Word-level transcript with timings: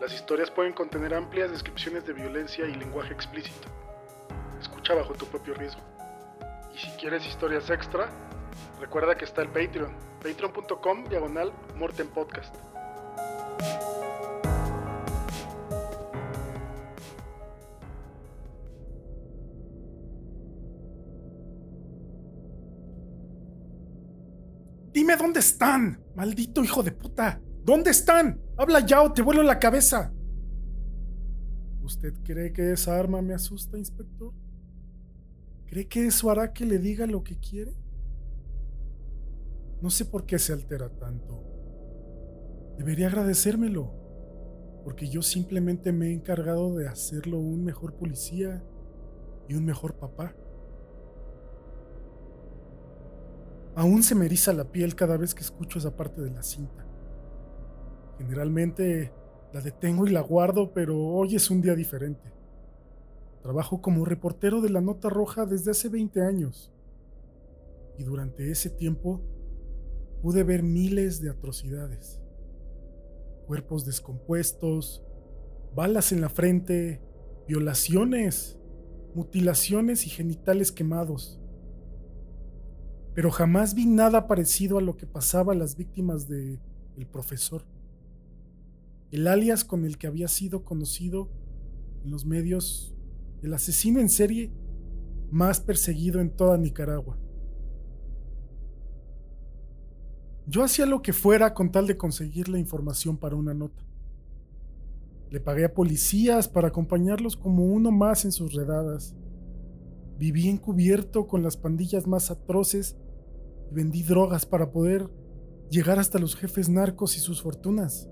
Las 0.00 0.14
historias 0.14 0.50
pueden 0.50 0.72
contener 0.72 1.12
amplias 1.12 1.50
descripciones 1.50 2.06
de 2.06 2.14
violencia 2.14 2.64
y 2.64 2.74
lenguaje 2.74 3.12
explícito. 3.12 3.68
Escucha 4.58 4.94
bajo 4.94 5.12
tu 5.12 5.26
propio 5.26 5.52
riesgo. 5.52 5.82
Y 6.74 6.78
si 6.78 6.88
quieres 6.92 7.26
historias 7.26 7.68
extra, 7.68 8.08
recuerda 8.80 9.14
que 9.14 9.26
está 9.26 9.42
el 9.42 9.48
Patreon, 9.48 9.94
patreon.com 10.22 11.04
diagonal 11.04 11.52
Morten 11.76 12.08
Podcast. 12.08 12.54
Dime 24.94 25.14
dónde 25.16 25.40
están, 25.40 26.02
maldito 26.14 26.64
hijo 26.64 26.82
de 26.82 26.92
puta. 26.92 27.38
¿Dónde 27.64 27.90
están? 27.90 28.40
Habla 28.56 28.80
ya 28.80 29.02
o 29.02 29.12
te 29.12 29.22
vuelo 29.22 29.42
la 29.42 29.58
cabeza. 29.58 30.12
¿Usted 31.82 32.14
cree 32.24 32.52
que 32.52 32.72
esa 32.72 32.98
arma 32.98 33.20
me 33.20 33.34
asusta, 33.34 33.76
inspector? 33.76 34.32
¿Cree 35.66 35.86
que 35.88 36.06
eso 36.06 36.30
hará 36.30 36.52
que 36.52 36.64
le 36.64 36.78
diga 36.78 37.06
lo 37.06 37.22
que 37.22 37.38
quiere? 37.38 37.74
No 39.80 39.90
sé 39.90 40.04
por 40.04 40.26
qué 40.26 40.38
se 40.38 40.52
altera 40.52 40.88
tanto. 40.88 41.44
Debería 42.76 43.08
agradecérmelo, 43.08 43.92
porque 44.84 45.08
yo 45.08 45.22
simplemente 45.22 45.92
me 45.92 46.08
he 46.08 46.12
encargado 46.12 46.74
de 46.76 46.88
hacerlo 46.88 47.38
un 47.38 47.64
mejor 47.64 47.94
policía 47.94 48.64
y 49.48 49.54
un 49.54 49.64
mejor 49.64 49.94
papá. 49.94 50.34
Aún 53.74 54.02
se 54.02 54.14
me 54.14 54.26
eriza 54.26 54.52
la 54.52 54.64
piel 54.64 54.94
cada 54.94 55.16
vez 55.16 55.34
que 55.34 55.42
escucho 55.42 55.78
esa 55.78 55.96
parte 55.96 56.20
de 56.20 56.30
la 56.30 56.42
cinta. 56.42 56.89
Generalmente 58.20 59.14
la 59.50 59.62
detengo 59.62 60.06
y 60.06 60.10
la 60.10 60.20
guardo, 60.20 60.74
pero 60.74 60.94
hoy 60.98 61.36
es 61.36 61.50
un 61.50 61.62
día 61.62 61.74
diferente. 61.74 62.30
Trabajo 63.40 63.80
como 63.80 64.04
reportero 64.04 64.60
de 64.60 64.68
la 64.68 64.82
Nota 64.82 65.08
Roja 65.08 65.46
desde 65.46 65.70
hace 65.70 65.88
20 65.88 66.20
años. 66.20 66.70
Y 67.96 68.04
durante 68.04 68.50
ese 68.50 68.68
tiempo 68.68 69.22
pude 70.20 70.44
ver 70.44 70.62
miles 70.62 71.22
de 71.22 71.30
atrocidades. 71.30 72.20
Cuerpos 73.46 73.86
descompuestos, 73.86 75.02
balas 75.74 76.12
en 76.12 76.20
la 76.20 76.28
frente, 76.28 77.00
violaciones, 77.48 78.58
mutilaciones 79.14 80.06
y 80.06 80.10
genitales 80.10 80.72
quemados. 80.72 81.40
Pero 83.14 83.30
jamás 83.30 83.74
vi 83.74 83.86
nada 83.86 84.26
parecido 84.26 84.76
a 84.76 84.82
lo 84.82 84.98
que 84.98 85.06
pasaba 85.06 85.54
a 85.54 85.56
las 85.56 85.74
víctimas 85.74 86.28
de 86.28 86.60
el 86.98 87.06
profesor 87.06 87.64
el 89.10 89.26
alias 89.26 89.64
con 89.64 89.84
el 89.84 89.98
que 89.98 90.06
había 90.06 90.28
sido 90.28 90.64
conocido 90.64 91.28
en 92.04 92.10
los 92.10 92.24
medios 92.24 92.94
el 93.42 93.54
asesino 93.54 94.00
en 94.00 94.08
serie 94.08 94.52
más 95.30 95.60
perseguido 95.60 96.20
en 96.20 96.30
toda 96.30 96.58
Nicaragua. 96.58 97.18
Yo 100.46 100.64
hacía 100.64 100.84
lo 100.84 101.00
que 101.00 101.12
fuera 101.12 101.54
con 101.54 101.70
tal 101.70 101.86
de 101.86 101.96
conseguir 101.96 102.48
la 102.48 102.58
información 102.58 103.16
para 103.16 103.36
una 103.36 103.54
nota. 103.54 103.84
Le 105.30 105.40
pagué 105.40 105.64
a 105.64 105.74
policías 105.74 106.48
para 106.48 106.68
acompañarlos 106.68 107.36
como 107.36 107.64
uno 107.66 107.92
más 107.92 108.24
en 108.24 108.32
sus 108.32 108.52
redadas. 108.52 109.14
Viví 110.18 110.48
encubierto 110.48 111.28
con 111.28 111.42
las 111.42 111.56
pandillas 111.56 112.06
más 112.08 112.30
atroces 112.30 112.96
y 113.70 113.74
vendí 113.74 114.02
drogas 114.02 114.44
para 114.44 114.72
poder 114.72 115.08
llegar 115.70 116.00
hasta 116.00 116.18
los 116.18 116.34
jefes 116.34 116.68
narcos 116.68 117.16
y 117.16 117.20
sus 117.20 117.40
fortunas. 117.40 118.08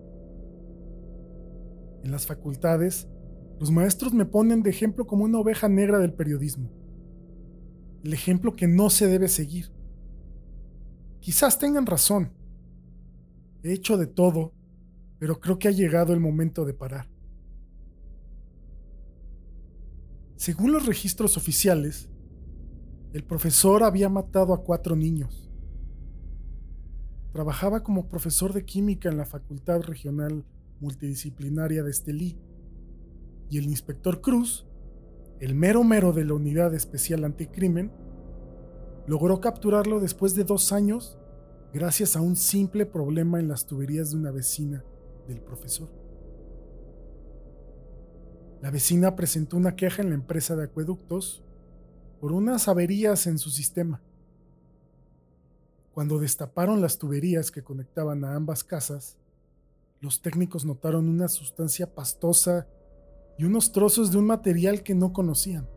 En 2.04 2.10
las 2.10 2.26
facultades, 2.26 3.08
los 3.58 3.70
maestros 3.70 4.12
me 4.12 4.24
ponen 4.24 4.62
de 4.62 4.70
ejemplo 4.70 5.06
como 5.06 5.24
una 5.24 5.38
oveja 5.38 5.68
negra 5.68 5.98
del 5.98 6.14
periodismo. 6.14 6.70
El 8.04 8.12
ejemplo 8.12 8.54
que 8.54 8.68
no 8.68 8.88
se 8.90 9.08
debe 9.08 9.28
seguir. 9.28 9.72
Quizás 11.20 11.58
tengan 11.58 11.86
razón. 11.86 12.32
He 13.62 13.72
hecho 13.72 13.96
de 13.96 14.06
todo, 14.06 14.52
pero 15.18 15.40
creo 15.40 15.58
que 15.58 15.68
ha 15.68 15.72
llegado 15.72 16.12
el 16.12 16.20
momento 16.20 16.64
de 16.64 16.74
parar. 16.74 17.08
Según 20.36 20.72
los 20.72 20.86
registros 20.86 21.36
oficiales, 21.36 22.08
el 23.12 23.24
profesor 23.24 23.82
había 23.82 24.08
matado 24.08 24.54
a 24.54 24.62
cuatro 24.62 24.94
niños. 24.94 25.50
Trabajaba 27.32 27.82
como 27.82 28.08
profesor 28.08 28.52
de 28.52 28.64
química 28.64 29.08
en 29.08 29.16
la 29.16 29.26
Facultad 29.26 29.80
Regional 29.82 30.44
multidisciplinaria 30.80 31.82
de 31.82 31.90
Estelí, 31.90 32.38
y 33.50 33.58
el 33.58 33.64
inspector 33.64 34.20
Cruz, 34.20 34.66
el 35.40 35.54
mero 35.54 35.84
mero 35.84 36.12
de 36.12 36.24
la 36.24 36.34
Unidad 36.34 36.74
Especial 36.74 37.24
Anticrimen, 37.24 37.92
logró 39.06 39.40
capturarlo 39.40 40.00
después 40.00 40.34
de 40.34 40.44
dos 40.44 40.72
años 40.72 41.18
gracias 41.72 42.16
a 42.16 42.20
un 42.20 42.36
simple 42.36 42.86
problema 42.86 43.40
en 43.40 43.48
las 43.48 43.66
tuberías 43.66 44.10
de 44.10 44.16
una 44.16 44.30
vecina 44.30 44.84
del 45.26 45.40
profesor. 45.40 45.88
La 48.60 48.70
vecina 48.70 49.14
presentó 49.14 49.56
una 49.56 49.76
queja 49.76 50.02
en 50.02 50.08
la 50.08 50.14
empresa 50.14 50.56
de 50.56 50.64
acueductos 50.64 51.44
por 52.20 52.32
unas 52.32 52.68
averías 52.68 53.26
en 53.26 53.38
su 53.38 53.50
sistema. 53.50 54.02
Cuando 55.92 56.18
destaparon 56.18 56.80
las 56.80 56.98
tuberías 56.98 57.50
que 57.50 57.62
conectaban 57.62 58.24
a 58.24 58.34
ambas 58.34 58.64
casas, 58.64 59.16
los 60.00 60.22
técnicos 60.22 60.64
notaron 60.64 61.08
una 61.08 61.28
sustancia 61.28 61.94
pastosa 61.94 62.68
y 63.36 63.44
unos 63.44 63.72
trozos 63.72 64.12
de 64.12 64.18
un 64.18 64.26
material 64.26 64.82
que 64.82 64.94
no 64.94 65.12
conocían. 65.12 65.68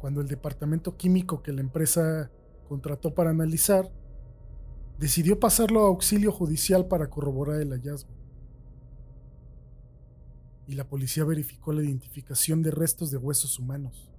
Cuando 0.00 0.20
el 0.20 0.28
departamento 0.28 0.96
químico 0.96 1.42
que 1.42 1.52
la 1.52 1.60
empresa 1.60 2.30
contrató 2.68 3.14
para 3.14 3.30
analizar 3.30 3.90
decidió 4.98 5.40
pasarlo 5.40 5.80
a 5.80 5.88
auxilio 5.88 6.30
judicial 6.30 6.86
para 6.86 7.08
corroborar 7.08 7.60
el 7.60 7.70
hallazgo. 7.70 8.10
Y 10.66 10.74
la 10.74 10.88
policía 10.88 11.24
verificó 11.24 11.72
la 11.72 11.82
identificación 11.82 12.62
de 12.62 12.70
restos 12.70 13.10
de 13.10 13.18
huesos 13.18 13.58
humanos. 13.58 14.10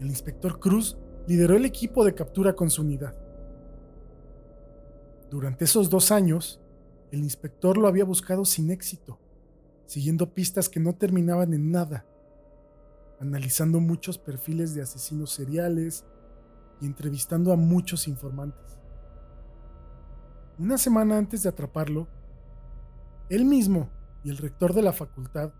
El 0.00 0.08
inspector 0.08 0.58
Cruz 0.58 0.96
lideró 1.26 1.56
el 1.56 1.66
equipo 1.66 2.04
de 2.04 2.14
captura 2.14 2.54
con 2.54 2.70
su 2.70 2.82
unidad. 2.82 3.14
Durante 5.30 5.64
esos 5.64 5.90
dos 5.90 6.10
años, 6.10 6.60
el 7.12 7.20
inspector 7.20 7.76
lo 7.76 7.86
había 7.86 8.04
buscado 8.04 8.44
sin 8.44 8.72
éxito, 8.72 9.20
siguiendo 9.86 10.34
pistas 10.34 10.68
que 10.68 10.80
no 10.80 10.96
terminaban 10.96 11.54
en 11.54 11.70
nada, 11.70 12.04
analizando 13.20 13.78
muchos 13.78 14.18
perfiles 14.18 14.74
de 14.74 14.82
asesinos 14.82 15.30
seriales 15.30 16.04
y 16.80 16.86
entrevistando 16.86 17.52
a 17.52 17.56
muchos 17.56 18.08
informantes. 18.08 18.80
Una 20.58 20.76
semana 20.78 21.16
antes 21.16 21.44
de 21.44 21.48
atraparlo, 21.48 22.08
él 23.28 23.44
mismo 23.44 23.88
y 24.24 24.30
el 24.30 24.36
rector 24.36 24.74
de 24.74 24.82
la 24.82 24.92
facultad 24.92 25.52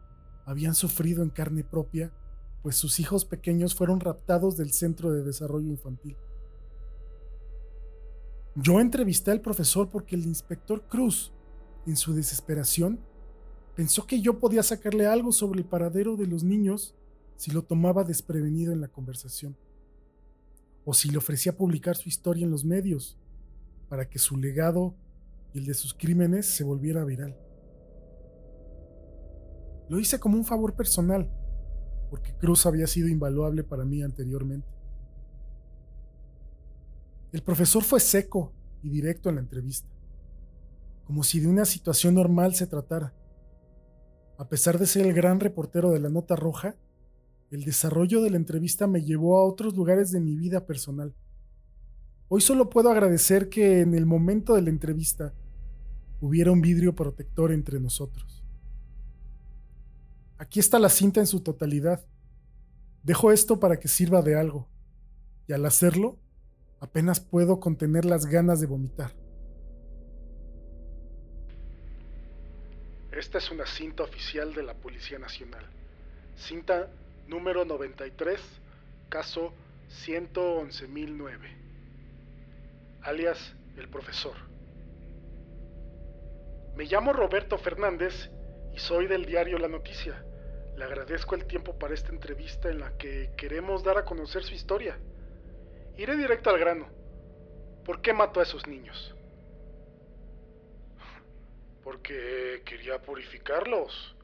habían 0.47 0.75
sufrido 0.75 1.23
en 1.23 1.31
carne 1.31 1.63
propia, 1.63 2.13
pues 2.63 2.75
sus 2.75 2.99
hijos 2.99 3.25
pequeños 3.25 3.77
fueron 3.77 4.01
raptados 4.01 4.57
del 4.57 4.73
Centro 4.73 5.13
de 5.13 5.23
Desarrollo 5.23 5.69
Infantil. 5.69 6.17
Yo 8.57 8.81
entrevisté 8.81 9.31
al 9.31 9.41
profesor 9.41 9.89
porque 9.89 10.17
el 10.17 10.27
inspector 10.27 10.83
Cruz, 10.89 11.33
en 11.87 11.97
su 11.97 12.15
desesperación, 12.15 13.01
pensó 13.77 14.07
que 14.07 14.21
yo 14.21 14.39
podía 14.39 14.63
sacarle 14.63 15.07
algo 15.07 15.33
sobre 15.33 15.61
el 15.61 15.67
paradero 15.67 16.17
de 16.17 16.27
los 16.27 16.43
niños 16.43 16.95
si 17.37 17.53
lo 17.53 17.63
tomaba 17.63 18.05
desprevenido 18.05 18.73
en 18.73 18.81
la 18.81 18.89
conversación, 18.89 19.57
o 20.85 20.93
si 20.93 21.09
le 21.09 21.19
ofrecía 21.19 21.57
publicar 21.57 21.97
su 21.97 22.09
historia 22.09 22.45
en 22.45 22.51
los 22.51 22.65
medios, 22.65 23.17
para 23.89 24.09
que 24.09 24.19
su 24.19 24.37
legado 24.37 24.95
y 25.55 25.59
el 25.59 25.67
de 25.67 25.75
sus 25.75 25.95
crímenes 25.95 26.47
se 26.47 26.65
volviera 26.65 27.05
viral. 27.05 27.37
Lo 29.89 29.99
hice 29.99 30.21
como 30.21 30.37
un 30.37 30.45
favor 30.45 30.75
personal, 30.75 31.31
porque 32.11 32.35
Cruz 32.35 32.67
había 32.67 32.87
sido 32.87 33.09
invaluable 33.09 33.65
para 33.65 33.85
mí 33.85 34.03
anteriormente. 34.03 34.69
El 37.33 37.43
profesor 37.43 37.85
fue 37.85 38.01
seco 38.01 38.53
y 38.83 38.91
directo 38.91 39.29
en 39.29 39.37
la 39.37 39.41
entrevista, 39.41 39.89
como 41.05 41.23
si 41.23 41.39
de 41.39 41.47
una 41.47 41.65
situación 41.65 42.15
normal 42.15 42.55
se 42.55 42.67
tratara. 42.67 43.15
A 44.37 44.49
pesar 44.49 44.79
de 44.79 44.87
ser 44.87 45.07
el 45.07 45.13
gran 45.13 45.39
reportero 45.39 45.91
de 45.91 46.01
la 46.01 46.09
Nota 46.09 46.35
Roja, 46.35 46.75
el 47.51 47.65
desarrollo 47.65 48.23
de 48.23 48.31
la 48.31 48.37
entrevista 48.37 48.87
me 48.87 49.03
llevó 49.03 49.39
a 49.39 49.45
otros 49.45 49.77
lugares 49.77 50.11
de 50.11 50.21
mi 50.21 50.37
vida 50.37 50.67
personal. 50.67 51.15
Hoy 52.29 52.41
solo 52.41 52.69
puedo 52.69 52.91
agradecer 52.91 53.49
que 53.49 53.81
en 53.81 53.95
el 53.95 54.07
momento 54.07 54.55
de 54.55 54.63
la 54.63 54.71
entrevista 54.71 55.33
hubiera 56.21 56.51
un 56.51 56.61
vidrio 56.61 56.95
protector 56.95 57.53
entre 57.53 57.79
nosotros. 57.81 58.45
Aquí 60.39 60.59
está 60.59 60.79
la 60.79 60.89
cinta 60.89 61.21
en 61.21 61.27
su 61.27 61.41
totalidad. 61.41 62.05
Dejo 63.03 63.31
esto 63.31 63.61
para 63.61 63.79
que 63.79 63.89
sirva 63.89 64.23
de 64.23 64.37
algo, 64.37 64.69
y 65.47 65.53
al 65.53 65.65
hacerlo, 65.67 66.19
apenas 66.81 67.21
puedo 67.21 67.61
contener 67.61 68.05
las 68.05 68.27
ganas 68.27 68.61
de 68.61 68.67
vomitar. 68.67 69.13
Esta 73.13 73.39
es 73.39 73.51
una 73.51 73.67
cinta 73.67 74.03
oficial 74.03 74.55
de 74.55 74.63
la 74.63 74.75
Policía 74.75 75.19
Nacional. 75.19 75.65
Cinta 76.37 76.89
número 77.29 77.65
93, 77.65 78.41
caso 79.09 79.53
111.009, 80.07 81.37
alias 83.03 83.55
el 83.77 83.89
profesor. 83.89 84.35
Me 86.77 86.85
llamo 86.85 87.13
Roberto 87.13 87.59
Fernández 87.59 88.31
y 88.75 88.79
soy 88.79 89.07
del 89.07 89.27
diario 89.27 89.59
La 89.59 89.69
Noticia. 89.69 90.25
Le 90.77 90.85
agradezco 90.85 91.35
el 91.35 91.45
tiempo 91.45 91.79
para 91.79 91.93
esta 91.93 92.11
entrevista 92.11 92.71
en 92.71 92.81
la 92.81 92.97
que 92.97 93.33
queremos 93.37 93.83
dar 93.83 93.99
a 93.99 94.05
conocer 94.05 94.45
su 94.45 94.55
historia. 94.55 94.99
Iré 95.97 96.17
directo 96.17 96.51
al 96.51 96.59
grano. 96.59 96.89
¿Por 97.85 98.01
qué 98.01 98.13
mató 98.13 98.41
a 98.41 98.45
esos 98.45 98.67
niños? 98.67 99.15
Porque 101.83 102.63
quería 102.65 103.01
purificarlos. 103.01 104.17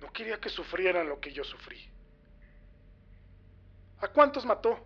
No 0.00 0.12
quería 0.12 0.40
que 0.40 0.48
sufrieran 0.48 1.08
lo 1.08 1.20
que 1.20 1.32
yo 1.32 1.44
sufrí. 1.44 1.88
¿A 4.00 4.08
cuántos 4.08 4.44
mató? 4.44 4.84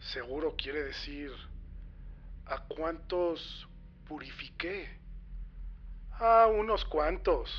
Seguro 0.00 0.54
quiere 0.56 0.82
decir, 0.84 1.30
¿a 2.46 2.64
cuántos 2.66 3.68
purifiqué? 4.06 4.98
A 6.12 6.46
unos 6.46 6.84
cuantos. 6.84 7.50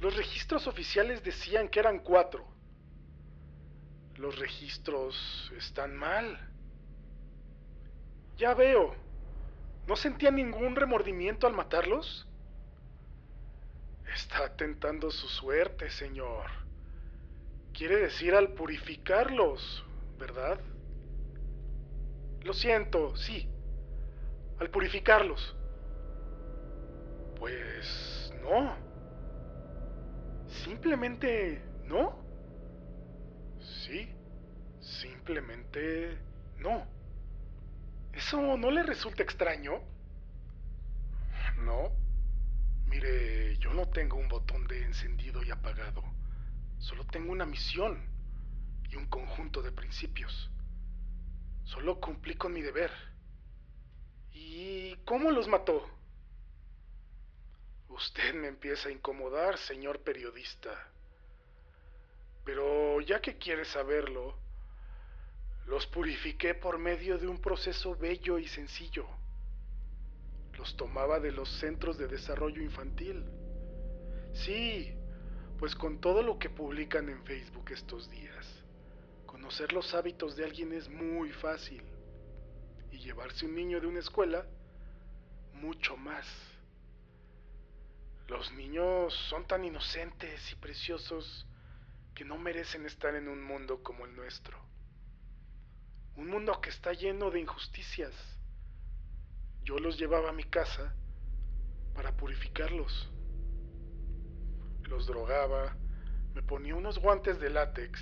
Los 0.00 0.16
registros 0.16 0.66
oficiales 0.66 1.22
decían 1.22 1.68
que 1.68 1.80
eran 1.80 1.98
cuatro. 1.98 2.53
Los 4.16 4.38
registros 4.38 5.52
están 5.56 5.96
mal. 5.96 6.38
Ya 8.36 8.54
veo. 8.54 8.94
¿No 9.86 9.96
sentía 9.96 10.30
ningún 10.30 10.76
remordimiento 10.76 11.46
al 11.46 11.52
matarlos? 11.52 12.26
Está 14.14 14.54
tentando 14.56 15.10
su 15.10 15.28
suerte, 15.28 15.90
señor. 15.90 16.46
Quiere 17.72 17.96
decir 17.96 18.34
al 18.34 18.50
purificarlos, 18.54 19.84
¿verdad? 20.18 20.60
Lo 22.42 22.52
siento, 22.52 23.16
sí. 23.16 23.48
Al 24.60 24.70
purificarlos. 24.70 25.56
Pues 27.38 28.32
no. 28.42 28.76
Simplemente 30.64 31.62
no. 31.84 32.23
Sí, 33.64 34.08
simplemente 34.80 36.18
no. 36.58 36.86
¿Eso 38.12 38.56
no 38.56 38.70
le 38.70 38.82
resulta 38.82 39.22
extraño? 39.22 39.80
No. 41.58 41.90
Mire, 42.86 43.56
yo 43.58 43.72
no 43.72 43.88
tengo 43.88 44.16
un 44.16 44.28
botón 44.28 44.66
de 44.66 44.82
encendido 44.84 45.42
y 45.42 45.50
apagado. 45.50 46.02
Solo 46.78 47.06
tengo 47.06 47.32
una 47.32 47.46
misión 47.46 47.98
y 48.90 48.96
un 48.96 49.06
conjunto 49.06 49.62
de 49.62 49.72
principios. 49.72 50.50
Solo 51.64 51.98
cumplí 52.00 52.34
con 52.34 52.52
mi 52.52 52.60
deber. 52.60 52.92
¿Y 54.30 54.94
cómo 55.06 55.30
los 55.30 55.48
mató? 55.48 55.88
Usted 57.88 58.34
me 58.34 58.48
empieza 58.48 58.88
a 58.90 58.92
incomodar, 58.92 59.56
señor 59.56 60.02
periodista. 60.02 60.93
Pero 62.44 63.00
ya 63.00 63.20
que 63.20 63.38
quiere 63.38 63.64
saberlo, 63.64 64.36
los 65.66 65.86
purifiqué 65.86 66.54
por 66.54 66.78
medio 66.78 67.18
de 67.18 67.26
un 67.26 67.40
proceso 67.40 67.96
bello 67.96 68.38
y 68.38 68.46
sencillo. 68.46 69.06
Los 70.58 70.76
tomaba 70.76 71.18
de 71.20 71.32
los 71.32 71.48
centros 71.58 71.96
de 71.96 72.06
desarrollo 72.06 72.62
infantil. 72.62 73.24
Sí, 74.34 74.94
pues 75.58 75.74
con 75.74 76.00
todo 76.00 76.22
lo 76.22 76.38
que 76.38 76.50
publican 76.50 77.08
en 77.08 77.24
Facebook 77.24 77.70
estos 77.70 78.10
días, 78.10 78.46
conocer 79.26 79.72
los 79.72 79.94
hábitos 79.94 80.36
de 80.36 80.44
alguien 80.44 80.72
es 80.72 80.88
muy 80.88 81.30
fácil 81.30 81.82
y 82.92 82.98
llevarse 82.98 83.46
un 83.46 83.54
niño 83.54 83.80
de 83.80 83.86
una 83.86 84.00
escuela 84.00 84.46
mucho 85.54 85.96
más. 85.96 86.26
Los 88.28 88.52
niños 88.52 89.14
son 89.28 89.46
tan 89.46 89.64
inocentes 89.64 90.52
y 90.52 90.56
preciosos 90.56 91.46
que 92.14 92.24
no 92.24 92.38
merecen 92.38 92.86
estar 92.86 93.14
en 93.14 93.28
un 93.28 93.42
mundo 93.42 93.82
como 93.82 94.06
el 94.06 94.14
nuestro. 94.14 94.58
Un 96.16 96.28
mundo 96.28 96.60
que 96.60 96.70
está 96.70 96.92
lleno 96.92 97.30
de 97.30 97.40
injusticias. 97.40 98.12
Yo 99.62 99.78
los 99.78 99.98
llevaba 99.98 100.30
a 100.30 100.34
mi 100.34 100.44
casa 100.44 100.94
para 101.94 102.16
purificarlos 102.16 103.10
los 104.88 105.06
drogaba, 105.06 105.76
me 106.34 106.42
ponía 106.42 106.74
unos 106.74 106.98
guantes 106.98 107.40
de 107.40 107.50
látex 107.50 108.00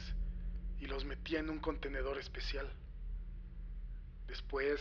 y 0.79 0.87
los 0.87 1.05
metía 1.05 1.41
en 1.41 1.51
un 1.51 1.59
contenedor 1.59 2.19
especial. 2.19 2.71
Después 4.27 4.81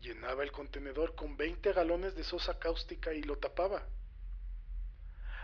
llenaba 0.00 0.42
el 0.42 0.52
contenedor 0.52 1.14
con 1.14 1.36
20 1.36 1.72
galones 1.72 2.14
de 2.14 2.24
sosa 2.24 2.58
cáustica 2.58 3.12
y 3.12 3.22
lo 3.22 3.36
tapaba. 3.38 3.86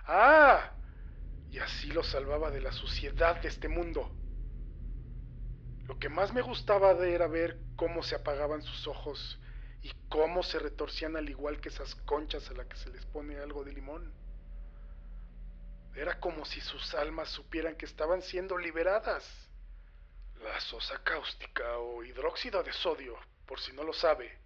¡Ah! 0.07 0.73
Y 1.55 1.61
así 1.61 1.87
lo 1.87 2.03
salvaba 2.03 2.51
de 2.51 2.61
la 2.61 2.73
suciedad 2.73 3.41
de 3.41 3.47
este 3.47 3.69
mundo. 3.69 4.11
Lo 5.87 5.97
que 6.01 6.09
más 6.09 6.35
me 6.35 6.43
gustaba 6.43 6.91
era 7.07 7.29
ver 7.29 7.61
cómo 7.77 8.03
se 8.03 8.17
apagaban 8.17 8.61
sus 8.61 8.89
ojos 8.89 9.39
y 9.81 9.93
cómo 10.09 10.43
se 10.43 10.59
retorcían 10.59 11.15
al 11.15 11.31
igual 11.31 11.61
que 11.61 11.69
esas 11.69 11.95
conchas 11.95 12.51
a 12.51 12.55
las 12.55 12.67
que 12.67 12.77
se 12.77 12.91
les 12.91 13.07
pone 13.07 13.39
algo 13.39 13.63
de 13.63 13.73
limón. 13.73 14.13
Era 15.95 16.19
como 16.19 16.45
si 16.45 16.61
sus 16.61 16.93
almas 16.97 17.29
supieran 17.29 17.77
que 17.77 17.87
estaban 17.87 18.21
siendo 18.23 18.59
liberadas. 18.59 19.25
La 20.43 20.59
sosa 20.59 21.05
cáustica 21.05 21.79
o 21.79 22.03
hidróxido 22.03 22.65
de 22.65 22.73
sodio, 22.73 23.17
por 23.47 23.61
si 23.61 23.73
no 23.75 23.85
lo 23.85 23.93
sabe, 23.93 24.41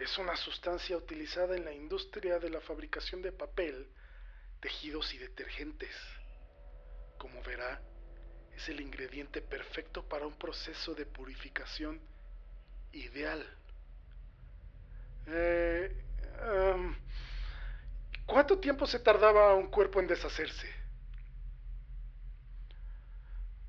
es 0.00 0.18
una 0.18 0.34
sustancia 0.34 0.96
utilizada 0.96 1.54
en 1.54 1.64
la 1.64 1.72
industria 1.72 2.40
de 2.40 2.50
la 2.50 2.60
fabricación 2.60 3.22
de 3.22 3.30
papel, 3.30 3.88
tejidos 4.60 5.14
y 5.14 5.18
detergentes. 5.18 5.94
Como 7.24 7.42
verá, 7.42 7.80
es 8.54 8.68
el 8.68 8.82
ingrediente 8.82 9.40
perfecto 9.40 10.06
para 10.06 10.26
un 10.26 10.34
proceso 10.34 10.94
de 10.94 11.06
purificación 11.06 11.98
ideal. 12.92 13.42
Eh, 15.28 16.04
em, 16.42 16.94
¿Cuánto 18.26 18.58
tiempo 18.58 18.86
se 18.86 18.98
tardaba 18.98 19.54
un 19.54 19.68
cuerpo 19.68 20.00
en 20.00 20.06
deshacerse? 20.06 20.70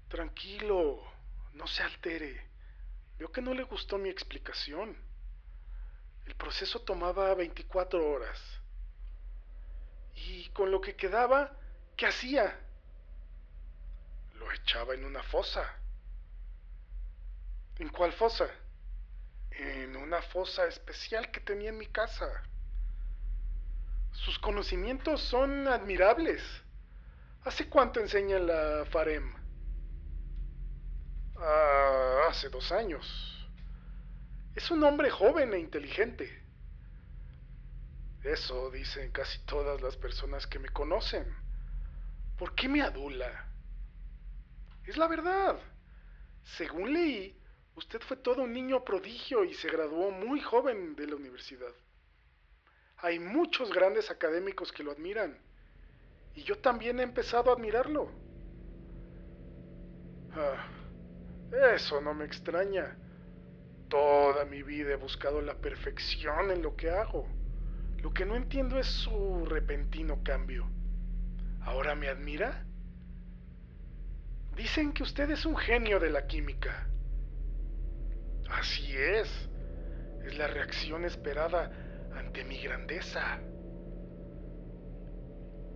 Tranquilo, 0.10 1.02
no 1.54 1.66
se 1.66 1.82
altere. 1.82 2.46
Veo 3.18 3.32
que 3.32 3.42
no 3.42 3.54
le 3.54 3.64
gustó 3.64 3.98
mi 3.98 4.10
explicación. 4.10 4.98
El 6.26 6.36
proceso 6.36 6.82
tomaba 6.82 7.34
24 7.36 8.06
horas. 8.06 8.38
Y 10.14 10.50
con 10.50 10.72
lo 10.72 10.82
que 10.82 10.98
quedaba, 10.98 11.58
¿qué 11.96 12.08
hacía? 12.08 12.65
Lo 14.46 14.54
echaba 14.54 14.94
en 14.94 15.04
una 15.04 15.24
fosa. 15.24 15.64
¿En 17.80 17.90
cuál 17.90 18.14
fosa? 18.14 18.48
En 19.50 19.96
una 19.96 20.22
fosa 20.22 20.68
especial 20.68 21.32
que 21.32 21.40
tenía 21.40 21.70
en 21.70 21.78
mi 21.80 21.88
casa. 21.88 22.28
Sus 24.12 24.38
conocimientos 24.38 25.22
son 25.24 25.68
admirables. 25.68 26.44
¿Hace 27.44 27.68
cuánto 27.68 28.00
enseña 28.00 28.38
la 28.38 28.86
FAREM? 28.86 29.34
Ah, 31.38 32.28
hace 32.30 32.50
dos 32.50 32.72
años. 32.72 33.50
Es 34.56 34.70
un 34.70 34.84
hombre 34.84 35.10
joven 35.10 35.54
e 35.54 35.60
inteligente. 35.60 36.44
Eso 38.24 38.70
dicen 38.70 39.12
casi 39.12 39.40
todas 39.46 39.82
las 39.82 39.98
personas 39.98 40.46
que 40.46 40.60
me 40.60 40.70
conocen. 40.70 41.36
¿Por 42.38 42.54
qué 42.54 42.70
me 42.70 42.82
adula? 42.82 43.55
Es 44.88 44.98
la 44.98 45.08
verdad. 45.08 45.60
Según 46.44 46.94
leí, 46.94 47.36
usted 47.76 48.00
fue 48.02 48.18
todo 48.18 48.44
un 48.44 48.54
niño 48.54 48.84
prodigio 48.84 49.44
y 49.44 49.54
se 49.54 49.68
graduó 49.68 50.12
muy 50.12 50.40
joven 50.42 50.96
de 50.96 51.08
la 51.08 51.16
universidad. 51.16 51.74
Hay 52.98 53.20
muchos 53.20 53.74
grandes 53.74 54.10
académicos 54.12 54.72
que 54.72 54.84
lo 54.84 54.92
admiran 54.92 55.38
y 56.36 56.44
yo 56.44 56.58
también 56.60 57.00
he 57.00 57.04
empezado 57.04 57.50
a 57.50 57.54
admirarlo. 57.54 58.12
Ah, 60.34 60.68
eso 61.74 62.02
no 62.02 62.14
me 62.14 62.26
extraña. 62.26 62.98
Toda 63.90 64.46
mi 64.46 64.64
vida 64.64 64.94
he 64.94 64.98
buscado 64.98 65.42
la 65.42 65.56
perfección 65.56 66.52
en 66.52 66.62
lo 66.62 66.76
que 66.76 66.90
hago. 66.90 67.28
Lo 68.02 68.14
que 68.14 68.26
no 68.26 68.36
entiendo 68.36 68.78
es 68.78 68.88
su 68.88 69.46
repentino 69.46 70.22
cambio. 70.24 70.68
¿Ahora 71.62 71.96
me 71.96 72.10
admira? 72.10 72.66
Dicen 74.56 74.94
que 74.94 75.04
usted 75.04 75.30
es 75.32 75.46
un 75.46 75.58
genio 75.58 76.00
de 76.00 76.10
la 76.10 76.26
química. 76.28 76.88
Así 78.50 78.96
es. 78.96 79.50
Es 80.24 80.38
la 80.38 80.48
reacción 80.48 81.06
esperada 81.06 81.72
ante 82.16 82.44
mi 82.46 82.62
grandeza. 82.62 83.40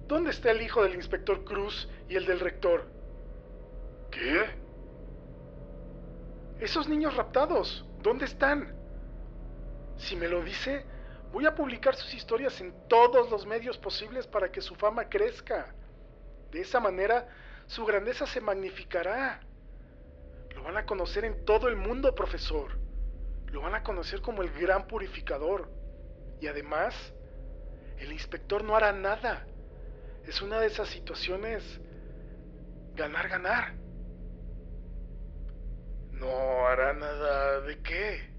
¿Dónde 0.07 0.31
está 0.31 0.51
el 0.51 0.61
hijo 0.61 0.81
del 0.81 0.95
inspector 0.95 1.43
Cruz 1.43 1.87
y 2.07 2.15
el 2.15 2.25
del 2.25 2.39
rector? 2.39 2.89
¿Qué? 4.09 4.45
Esos 6.59 6.89
niños 6.89 7.15
raptados, 7.15 7.85
¿dónde 8.01 8.25
están? 8.25 8.75
Si 9.97 10.15
me 10.15 10.27
lo 10.27 10.43
dice, 10.43 10.83
voy 11.31 11.45
a 11.45 11.53
publicar 11.53 11.95
sus 11.95 12.13
historias 12.13 12.59
en 12.59 12.73
todos 12.87 13.29
los 13.29 13.45
medios 13.45 13.77
posibles 13.77 14.25
para 14.25 14.51
que 14.51 14.61
su 14.61 14.73
fama 14.75 15.07
crezca. 15.07 15.73
De 16.51 16.61
esa 16.61 16.79
manera, 16.79 17.27
su 17.69 17.85
grandeza 17.85 18.25
se 18.25 18.41
magnificará. 18.41 19.41
Lo 20.55 20.63
van 20.63 20.77
a 20.77 20.87
conocer 20.87 21.23
en 21.23 21.45
todo 21.45 21.67
el 21.67 21.75
mundo, 21.75 22.15
profesor. 22.15 22.79
Lo 23.51 23.61
van 23.61 23.75
a 23.75 23.83
conocer 23.83 24.21
como 24.21 24.41
el 24.41 24.49
gran 24.49 24.87
purificador. 24.87 25.69
Y 26.41 26.47
además, 26.47 26.95
el 27.99 28.11
inspector 28.11 28.63
no 28.63 28.75
hará 28.75 28.91
nada. 28.91 29.45
Es 30.25 30.41
una 30.41 30.59
de 30.59 30.65
esas 30.65 30.89
situaciones 30.89 31.63
ganar, 32.95 33.29
ganar. 33.29 33.75
No 36.13 36.65
hará 36.65 36.93
nada 36.93 37.61
de 37.61 37.79
qué. 37.83 38.33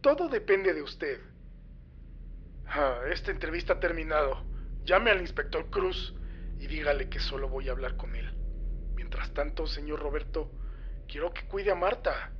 Todo 0.00 0.28
depende 0.28 0.74
de 0.74 0.82
usted. 0.82 1.20
Ah, 2.66 3.02
esta 3.12 3.30
entrevista 3.30 3.74
ha 3.74 3.78
terminado. 3.78 4.44
Llame 4.82 5.12
al 5.12 5.20
inspector 5.20 5.70
Cruz 5.70 6.12
y 6.58 6.66
dígale 6.66 7.08
que 7.08 7.20
solo 7.20 7.48
voy 7.48 7.68
a 7.68 7.72
hablar 7.72 7.96
con 7.96 8.14
él. 8.14 8.32
Mientras 8.94 9.32
tanto, 9.32 9.66
señor 9.66 10.00
Roberto, 10.00 10.50
quiero 11.08 11.32
que 11.32 11.46
cuide 11.46 11.72
a 11.72 11.74
Marta. 11.74 12.32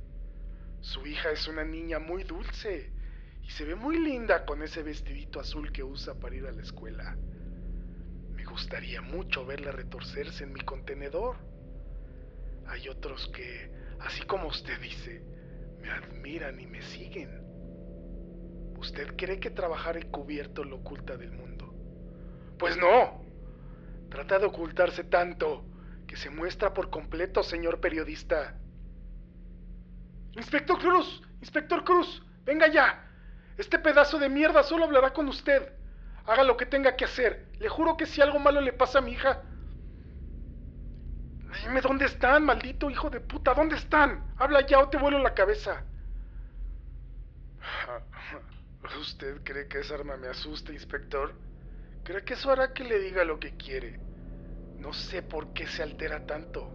Su 0.81 1.05
hija 1.05 1.31
es 1.31 1.47
una 1.47 1.63
niña 1.63 1.99
muy 1.99 2.23
dulce 2.23 2.91
y 3.43 3.49
se 3.49 3.65
ve 3.65 3.75
muy 3.75 3.99
linda 3.99 4.45
con 4.45 4.61
ese 4.63 4.83
vestidito 4.83 5.39
azul 5.39 5.71
que 5.71 5.83
usa 5.83 6.15
para 6.15 6.35
ir 6.35 6.45
a 6.45 6.51
la 6.51 6.61
escuela. 6.61 7.15
Me 8.31 8.43
gustaría 8.45 9.01
mucho 9.01 9.45
verla 9.45 9.71
retorcerse 9.71 10.43
en 10.43 10.53
mi 10.53 10.61
contenedor. 10.61 11.37
Hay 12.67 12.87
otros 12.89 13.29
que, 13.33 13.71
así 13.99 14.23
como 14.23 14.47
usted 14.47 14.79
dice, 14.79 15.21
me 15.81 15.89
admiran 15.89 16.59
y 16.59 16.65
me 16.65 16.81
siguen. 16.81 17.43
¿Usted 18.77 19.15
cree 19.15 19.39
que 19.39 19.49
trabajar 19.49 19.97
encubierto 19.97 20.63
lo 20.63 20.77
oculta 20.77 21.17
del 21.17 21.31
mundo? 21.31 21.73
Pues 22.57 22.77
no. 22.77 23.24
Trata 24.15 24.39
de 24.39 24.45
ocultarse 24.45 25.03
tanto 25.03 25.65
que 26.07 26.15
se 26.15 26.29
muestra 26.29 26.73
por 26.73 26.89
completo, 26.89 27.43
señor 27.43 27.81
periodista. 27.81 28.55
Inspector 30.31 30.79
Cruz, 30.79 31.21
Inspector 31.41 31.83
Cruz, 31.83 32.23
venga 32.45 32.67
ya. 32.69 33.11
Este 33.57 33.77
pedazo 33.77 34.17
de 34.17 34.29
mierda 34.29 34.63
solo 34.63 34.85
hablará 34.85 35.11
con 35.11 35.27
usted. 35.27 35.69
Haga 36.25 36.45
lo 36.45 36.55
que 36.55 36.65
tenga 36.65 36.95
que 36.95 37.03
hacer. 37.03 37.49
Le 37.59 37.67
juro 37.67 37.97
que 37.97 38.05
si 38.05 38.21
algo 38.21 38.39
malo 38.39 38.61
le 38.61 38.71
pasa 38.71 38.99
a 38.99 39.01
mi 39.01 39.11
hija... 39.11 39.41
Dime 41.63 41.81
dónde 41.81 42.05
están, 42.05 42.45
maldito 42.45 42.89
hijo 42.89 43.09
de 43.09 43.19
puta. 43.19 43.53
¿Dónde 43.53 43.75
están? 43.75 44.33
Habla 44.37 44.65
ya 44.65 44.79
o 44.79 44.87
te 44.87 44.97
vuelo 44.97 45.19
la 45.19 45.33
cabeza. 45.33 45.83
¿Usted 48.97 49.41
cree 49.43 49.67
que 49.67 49.79
esa 49.79 49.95
arma 49.95 50.15
me 50.15 50.27
asusta, 50.27 50.71
inspector? 50.71 51.35
¿Cree 52.05 52.23
que 52.23 52.35
eso 52.35 52.51
hará 52.51 52.71
que 52.71 52.83
le 52.83 52.99
diga 52.99 53.23
lo 53.23 53.39
que 53.39 53.57
quiere? 53.57 53.99
No 54.77 54.93
sé 54.93 55.23
por 55.23 55.53
qué 55.53 55.65
se 55.65 55.81
altera 55.81 56.25
tanto. 56.25 56.69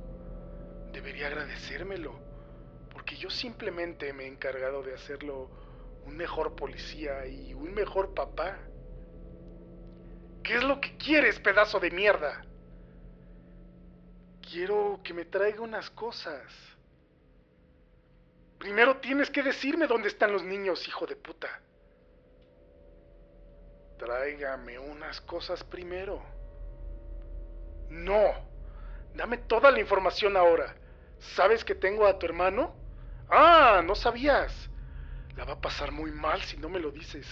Debería 0.92 1.28
agradecérmelo 1.28 2.18
porque 2.92 3.16
yo 3.16 3.30
simplemente 3.30 4.12
me 4.12 4.24
he 4.24 4.26
encargado 4.26 4.82
de 4.82 4.92
hacerlo 4.92 5.48
un 6.04 6.16
mejor 6.16 6.56
policía 6.56 7.26
y 7.26 7.54
un 7.54 7.72
mejor 7.72 8.12
papá. 8.12 8.58
¿Qué 10.42 10.56
es 10.56 10.64
lo 10.64 10.80
que 10.80 10.96
quieres, 10.96 11.38
pedazo 11.38 11.78
de 11.78 11.92
mierda? 11.92 12.44
Quiero 14.42 15.00
que 15.04 15.14
me 15.14 15.26
traiga 15.26 15.60
unas 15.60 15.88
cosas. 15.90 16.42
Primero 18.58 18.96
tienes 18.96 19.30
que 19.30 19.44
decirme 19.44 19.86
dónde 19.86 20.08
están 20.08 20.32
los 20.32 20.42
niños, 20.42 20.86
hijo 20.88 21.06
de 21.06 21.14
puta. 21.14 21.48
Tráigame 24.00 24.78
unas 24.78 25.20
cosas 25.20 25.62
primero. 25.62 26.22
No. 27.90 28.32
Dame 29.14 29.36
toda 29.36 29.70
la 29.70 29.78
información 29.78 30.38
ahora. 30.38 30.74
¿Sabes 31.18 31.62
que 31.62 31.74
tengo 31.74 32.06
a 32.06 32.18
tu 32.18 32.24
hermano? 32.24 32.74
Ah, 33.28 33.82
no 33.84 33.94
sabías. 33.94 34.70
La 35.36 35.44
va 35.44 35.52
a 35.52 35.60
pasar 35.60 35.92
muy 35.92 36.12
mal 36.12 36.40
si 36.40 36.56
no 36.56 36.70
me 36.70 36.80
lo 36.80 36.90
dices. 36.90 37.26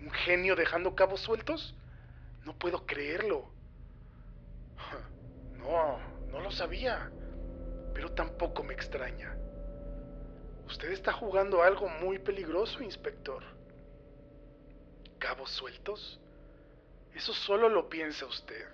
¿Un 0.00 0.10
genio 0.10 0.56
dejando 0.56 0.96
cabos 0.96 1.20
sueltos? 1.20 1.76
No 2.44 2.58
puedo 2.58 2.84
creerlo. 2.84 3.48
No, 5.56 6.00
no 6.32 6.40
lo 6.40 6.50
sabía. 6.50 7.12
Pero 7.94 8.10
tampoco 8.12 8.64
me 8.64 8.72
extraña. 8.72 9.36
Usted 10.66 10.90
está 10.90 11.12
jugando 11.12 11.62
algo 11.62 11.86
muy 11.86 12.18
peligroso, 12.18 12.82
inspector. 12.82 13.59
¿Cabos 15.20 15.50
sueltos? 15.50 16.18
Eso 17.14 17.34
solo 17.34 17.68
lo 17.68 17.90
piensa 17.90 18.24
usted. 18.24 18.66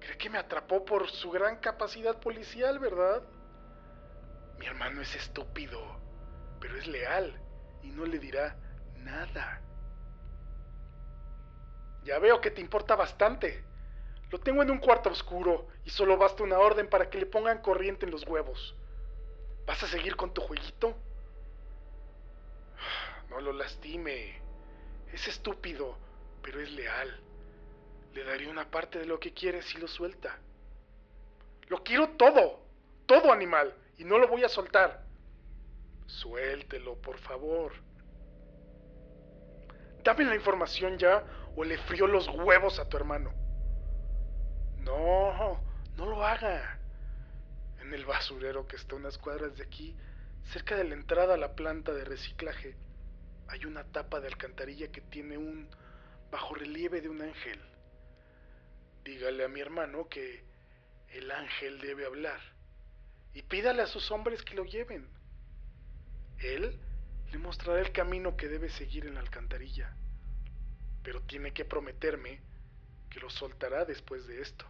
Cree 0.00 0.18
que 0.18 0.28
me 0.28 0.38
atrapó 0.38 0.84
por 0.84 1.08
su 1.08 1.30
gran 1.30 1.58
capacidad 1.58 2.18
policial, 2.18 2.80
¿verdad? 2.80 3.22
Mi 4.58 4.66
hermano 4.66 5.00
es 5.00 5.14
estúpido, 5.14 5.80
pero 6.60 6.76
es 6.76 6.86
leal 6.88 7.40
y 7.82 7.90
no 7.90 8.04
le 8.06 8.18
dirá 8.18 8.56
nada. 8.96 9.62
Ya 12.02 12.18
veo 12.18 12.40
que 12.40 12.50
te 12.50 12.60
importa 12.60 12.96
bastante. 12.96 13.64
Lo 14.30 14.40
tengo 14.40 14.62
en 14.62 14.70
un 14.70 14.78
cuarto 14.78 15.10
oscuro 15.10 15.68
y 15.84 15.90
solo 15.90 16.16
basta 16.16 16.42
una 16.42 16.58
orden 16.58 16.88
para 16.88 17.08
que 17.08 17.18
le 17.18 17.26
pongan 17.26 17.62
corriente 17.62 18.04
en 18.04 18.10
los 18.10 18.26
huevos. 18.26 18.74
¿Vas 19.64 19.80
a 19.84 19.86
seguir 19.86 20.16
con 20.16 20.34
tu 20.34 20.40
jueguito? 20.40 20.96
No 23.30 23.40
lo 23.40 23.52
lastime. 23.52 24.49
Es 25.12 25.26
estúpido, 25.28 25.96
pero 26.42 26.60
es 26.60 26.70
leal. 26.72 27.20
Le 28.14 28.24
daría 28.24 28.50
una 28.50 28.70
parte 28.70 28.98
de 28.98 29.06
lo 29.06 29.18
que 29.18 29.32
quiere 29.32 29.62
si 29.62 29.78
lo 29.78 29.88
suelta. 29.88 30.38
Lo 31.68 31.82
quiero 31.82 32.10
todo, 32.10 32.60
todo 33.06 33.32
animal 33.32 33.74
y 33.98 34.04
no 34.04 34.18
lo 34.18 34.28
voy 34.28 34.44
a 34.44 34.48
soltar. 34.48 35.04
Suéltelo, 36.06 36.96
por 36.96 37.18
favor. 37.18 37.72
Dame 40.02 40.24
la 40.24 40.34
información 40.34 40.98
ya 40.98 41.24
o 41.54 41.62
le 41.62 41.78
frío 41.78 42.06
los 42.06 42.26
huevos 42.28 42.78
a 42.78 42.88
tu 42.88 42.96
hermano. 42.96 43.32
No, 44.78 45.60
no 45.96 46.06
lo 46.06 46.24
haga. 46.24 46.78
En 47.80 47.94
el 47.94 48.04
basurero 48.04 48.66
que 48.66 48.76
está 48.76 48.96
unas 48.96 49.18
cuadras 49.18 49.56
de 49.56 49.64
aquí, 49.64 49.96
cerca 50.44 50.76
de 50.76 50.84
la 50.84 50.94
entrada 50.94 51.34
a 51.34 51.38
la 51.38 51.54
planta 51.54 51.92
de 51.92 52.04
reciclaje, 52.04 52.76
hay 53.50 53.64
una 53.64 53.84
tapa 53.84 54.20
de 54.20 54.28
alcantarilla 54.28 54.92
que 54.92 55.00
tiene 55.00 55.36
un 55.36 55.68
bajo 56.30 56.54
relieve 56.54 57.00
de 57.00 57.08
un 57.08 57.20
ángel. 57.20 57.60
Dígale 59.04 59.44
a 59.44 59.48
mi 59.48 59.60
hermano 59.60 60.08
que 60.08 60.44
el 61.08 61.30
ángel 61.30 61.80
debe 61.80 62.06
hablar 62.06 62.40
y 63.34 63.42
pídale 63.42 63.82
a 63.82 63.86
sus 63.86 64.10
hombres 64.12 64.42
que 64.42 64.54
lo 64.54 64.64
lleven. 64.64 65.08
Él 66.38 66.78
le 67.32 67.38
mostrará 67.38 67.80
el 67.80 67.92
camino 67.92 68.36
que 68.36 68.48
debe 68.48 68.70
seguir 68.70 69.06
en 69.06 69.14
la 69.14 69.20
alcantarilla, 69.20 69.94
pero 71.02 71.20
tiene 71.22 71.52
que 71.52 71.64
prometerme 71.64 72.40
que 73.08 73.20
lo 73.20 73.30
soltará 73.30 73.84
después 73.84 74.26
de 74.28 74.42
esto. 74.42 74.64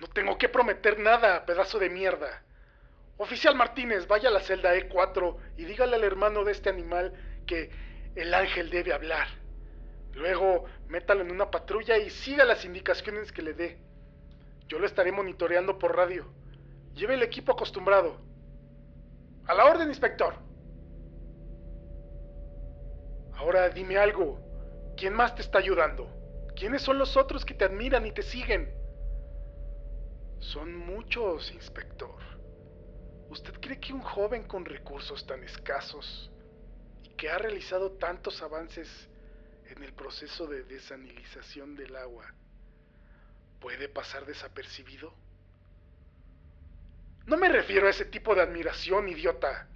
No 0.00 0.08
tengo 0.08 0.36
que 0.36 0.48
prometer 0.48 0.98
nada, 0.98 1.46
pedazo 1.46 1.78
de 1.78 1.88
mierda. 1.88 2.42
Oficial 3.16 3.54
Martínez, 3.54 4.06
vaya 4.08 4.28
a 4.28 4.32
la 4.32 4.40
celda 4.40 4.74
E4 4.74 5.36
y 5.56 5.64
dígale 5.64 5.96
al 5.96 6.04
hermano 6.04 6.44
de 6.44 6.52
este 6.52 6.70
animal 6.70 7.12
que 7.46 7.70
el 8.14 8.34
ángel 8.34 8.70
debe 8.70 8.92
hablar. 8.92 9.28
Luego 10.14 10.64
métalo 10.88 11.22
en 11.22 11.30
una 11.30 11.50
patrulla 11.50 11.98
y 11.98 12.10
siga 12.10 12.44
las 12.44 12.64
indicaciones 12.64 13.32
que 13.32 13.42
le 13.42 13.54
dé. 13.54 13.78
Yo 14.68 14.78
lo 14.78 14.86
estaré 14.86 15.12
monitoreando 15.12 15.78
por 15.78 15.96
radio. 15.96 16.26
Lleve 16.94 17.14
el 17.14 17.22
equipo 17.22 17.52
acostumbrado. 17.52 18.18
A 19.46 19.54
la 19.54 19.64
orden, 19.64 19.88
inspector. 19.88 20.34
Ahora 23.34 23.68
dime 23.70 23.96
algo. 23.98 24.38
¿Quién 24.96 25.14
más 25.14 25.34
te 25.34 25.42
está 25.42 25.58
ayudando? 25.58 26.08
¿Quiénes 26.54 26.82
son 26.82 26.98
los 26.98 27.16
otros 27.16 27.44
que 27.44 27.54
te 27.54 27.64
admiran 27.64 28.06
y 28.06 28.12
te 28.12 28.22
siguen? 28.22 28.72
Son 30.38 30.76
muchos, 30.76 31.50
inspector. 31.52 32.31
¿Usted 33.32 33.54
cree 33.62 33.80
que 33.80 33.94
un 33.94 34.02
joven 34.02 34.42
con 34.44 34.66
recursos 34.66 35.26
tan 35.26 35.42
escasos 35.42 36.30
y 37.02 37.08
que 37.14 37.30
ha 37.30 37.38
realizado 37.38 37.92
tantos 37.92 38.42
avances 38.42 39.08
en 39.70 39.82
el 39.82 39.94
proceso 39.94 40.46
de 40.46 40.64
desanilización 40.64 41.74
del 41.74 41.96
agua 41.96 42.26
puede 43.58 43.88
pasar 43.88 44.26
desapercibido? 44.26 45.14
No 47.24 47.38
me 47.38 47.48
refiero 47.48 47.86
a 47.86 47.90
ese 47.90 48.04
tipo 48.04 48.34
de 48.34 48.42
admiración, 48.42 49.08
idiota. 49.08 49.66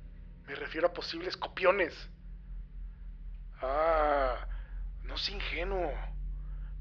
Me 0.46 0.54
refiero 0.54 0.88
a 0.88 0.92
posibles 0.92 1.34
copiones. 1.34 1.94
Ah, 3.62 4.46
no 5.04 5.14
es 5.14 5.30
ingenuo. 5.30 5.94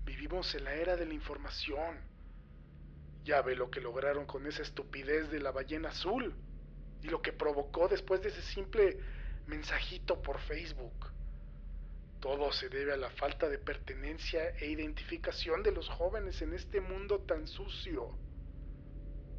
Vivimos 0.03 0.53
en 0.55 0.65
la 0.65 0.73
era 0.73 0.97
de 0.97 1.05
la 1.05 1.13
información. 1.13 2.01
Ya 3.23 3.41
ve 3.41 3.55
lo 3.55 3.71
que 3.71 3.79
lograron 3.79 4.25
con 4.25 4.45
esa 4.45 4.61
estupidez 4.61 5.31
de 5.31 5.39
la 5.39 5.51
ballena 5.51 5.87
azul 5.87 6.35
y 7.05 7.09
lo 7.09 7.21
que 7.21 7.31
provocó 7.31 7.87
después 7.87 8.21
de 8.21 8.29
ese 8.29 8.41
simple 8.41 8.97
mensajito 9.45 10.23
por 10.23 10.39
Facebook. 10.39 11.11
Todo 12.19 12.51
se 12.51 12.67
debe 12.67 12.93
a 12.93 12.97
la 12.97 13.11
falta 13.11 13.47
de 13.47 13.59
pertenencia 13.59 14.49
e 14.57 14.65
identificación 14.65 15.61
de 15.61 15.71
los 15.71 15.87
jóvenes 15.87 16.41
en 16.41 16.53
este 16.53 16.81
mundo 16.81 17.19
tan 17.19 17.47
sucio. 17.47 18.09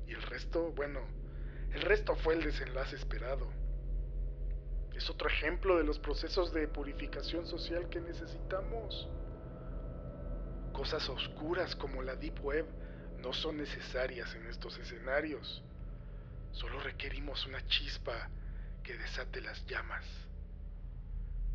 Y 0.06 0.12
el 0.12 0.22
resto, 0.22 0.70
bueno, 0.72 1.00
el 1.72 1.82
resto 1.82 2.14
fue 2.14 2.34
el 2.34 2.44
desenlace 2.44 2.94
esperado. 2.94 3.50
Es 4.94 5.10
otro 5.10 5.28
ejemplo 5.28 5.76
de 5.76 5.82
los 5.82 5.98
procesos 5.98 6.52
de 6.52 6.68
purificación 6.68 7.48
social 7.48 7.88
que 7.88 8.00
necesitamos. 8.00 9.08
Cosas 10.72 11.08
oscuras 11.08 11.74
como 11.74 12.00
la 12.00 12.14
Deep 12.14 12.44
Web 12.44 12.66
no 13.18 13.32
son 13.32 13.56
necesarias 13.56 14.32
en 14.36 14.46
estos 14.46 14.78
escenarios. 14.78 15.64
Solo 16.52 16.80
requerimos 16.80 17.46
una 17.46 17.64
chispa 17.66 18.30
que 18.82 18.96
desate 18.96 19.40
las 19.40 19.64
llamas. 19.66 20.04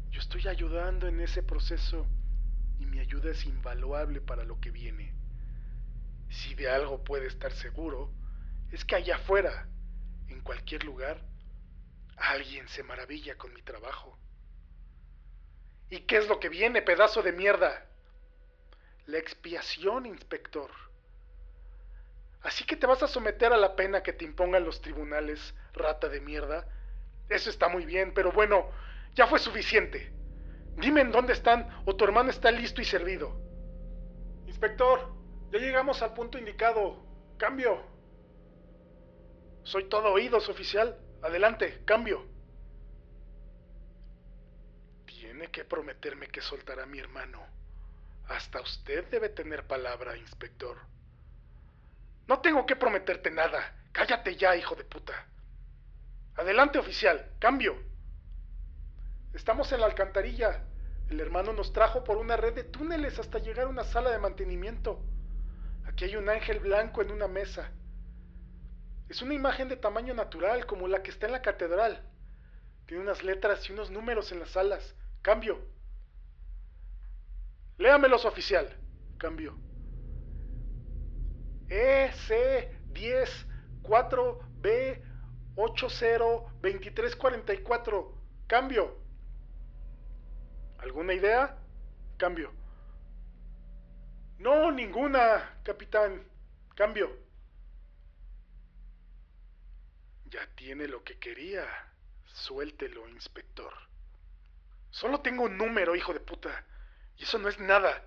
Yo 0.09 0.19
estoy 0.19 0.47
ayudando 0.47 1.07
en 1.07 1.21
ese 1.21 1.41
proceso 1.41 2.05
y 2.79 2.85
mi 2.85 2.99
ayuda 2.99 3.31
es 3.31 3.45
invaluable 3.45 4.21
para 4.21 4.43
lo 4.43 4.59
que 4.59 4.71
viene. 4.71 5.15
Si 6.29 6.53
de 6.55 6.69
algo 6.69 7.03
puede 7.03 7.27
estar 7.27 7.51
seguro, 7.51 8.11
es 8.71 8.85
que 8.85 8.95
allá 8.95 9.15
afuera, 9.15 9.67
en 10.27 10.41
cualquier 10.41 10.83
lugar, 10.83 11.21
alguien 12.17 12.67
se 12.67 12.83
maravilla 12.83 13.37
con 13.37 13.53
mi 13.53 13.61
trabajo. 13.61 14.17
¿Y 15.89 16.01
qué 16.01 16.17
es 16.17 16.27
lo 16.27 16.39
que 16.39 16.49
viene, 16.49 16.81
pedazo 16.81 17.21
de 17.21 17.33
mierda? 17.33 17.85
La 19.07 19.17
expiación, 19.17 20.05
inspector. 20.05 20.71
Así 22.43 22.63
que 22.63 22.75
te 22.75 22.87
vas 22.87 23.03
a 23.03 23.07
someter 23.07 23.53
a 23.53 23.57
la 23.57 23.75
pena 23.75 24.01
que 24.01 24.13
te 24.13 24.25
impongan 24.25 24.65
los 24.65 24.81
tribunales, 24.81 25.53
rata 25.73 26.09
de 26.09 26.21
mierda. 26.21 26.67
Eso 27.29 27.49
está 27.49 27.69
muy 27.69 27.85
bien, 27.85 28.13
pero 28.13 28.31
bueno, 28.31 28.69
ya 29.13 29.27
fue 29.27 29.39
suficiente. 29.39 30.11
Dime 30.77 31.01
en 31.01 31.11
dónde 31.11 31.33
están 31.33 31.67
o 31.85 31.95
tu 31.95 32.03
hermano 32.03 32.29
está 32.29 32.49
listo 32.49 32.81
y 32.81 32.85
servido. 32.85 33.39
Inspector, 34.47 35.13
ya 35.51 35.59
llegamos 35.59 36.01
al 36.01 36.13
punto 36.13 36.37
indicado. 36.37 37.05
Cambio. 37.37 37.83
Soy 39.63 39.87
todo 39.89 40.11
oídos, 40.11 40.49
oficial. 40.49 40.97
Adelante, 41.21 41.83
cambio. 41.85 42.25
Tiene 45.05 45.51
que 45.51 45.63
prometerme 45.63 46.27
que 46.27 46.41
soltará 46.41 46.83
a 46.83 46.87
mi 46.87 46.99
hermano. 46.99 47.45
Hasta 48.27 48.61
usted 48.61 49.05
debe 49.09 49.29
tener 49.29 49.67
palabra, 49.67 50.17
inspector. 50.17 50.77
No 52.31 52.39
tengo 52.39 52.65
que 52.65 52.77
prometerte 52.77 53.29
nada. 53.29 53.75
Cállate 53.91 54.37
ya, 54.37 54.55
hijo 54.55 54.73
de 54.73 54.85
puta. 54.85 55.11
Adelante, 56.37 56.79
oficial. 56.79 57.29
Cambio. 57.39 57.77
Estamos 59.33 59.69
en 59.73 59.81
la 59.81 59.87
alcantarilla. 59.87 60.63
El 61.09 61.19
hermano 61.19 61.51
nos 61.51 61.73
trajo 61.73 62.05
por 62.05 62.15
una 62.15 62.37
red 62.37 62.53
de 62.53 62.63
túneles 62.63 63.19
hasta 63.19 63.39
llegar 63.39 63.65
a 63.65 63.69
una 63.69 63.83
sala 63.83 64.11
de 64.11 64.17
mantenimiento. 64.17 65.03
Aquí 65.83 66.05
hay 66.05 66.15
un 66.15 66.29
ángel 66.29 66.61
blanco 66.61 67.01
en 67.01 67.11
una 67.11 67.27
mesa. 67.27 67.69
Es 69.09 69.21
una 69.21 69.33
imagen 69.33 69.67
de 69.67 69.75
tamaño 69.75 70.13
natural, 70.13 70.65
como 70.65 70.87
la 70.87 71.03
que 71.03 71.11
está 71.11 71.25
en 71.25 71.33
la 71.33 71.41
catedral. 71.41 72.01
Tiene 72.85 73.03
unas 73.03 73.25
letras 73.25 73.69
y 73.69 73.73
unos 73.73 73.91
números 73.91 74.31
en 74.31 74.39
las 74.39 74.55
alas. 74.55 74.95
Cambio. 75.21 75.59
Léamelos, 77.77 78.23
oficial. 78.23 78.73
Cambio. 79.17 79.60
EC10 81.71 83.47
4B 83.81 85.01
802344. 85.55 88.13
Cambio. 88.47 88.99
¿Alguna 90.79 91.13
idea? 91.13 91.57
Cambio. 92.17 92.51
No, 94.39 94.69
ninguna, 94.71 95.61
capitán. 95.63 96.27
Cambio. 96.75 97.09
Ya 100.25 100.45
tiene 100.55 100.89
lo 100.89 101.05
que 101.05 101.17
quería. 101.19 101.65
Suéltelo, 102.25 103.07
inspector. 103.09 103.71
Solo 104.89 105.21
tengo 105.21 105.45
un 105.45 105.57
número, 105.57 105.95
hijo 105.95 106.13
de 106.13 106.19
puta. 106.19 106.65
Y 107.17 107.23
eso 107.23 107.37
no 107.37 107.47
es 107.47 107.57
nada. 107.59 108.03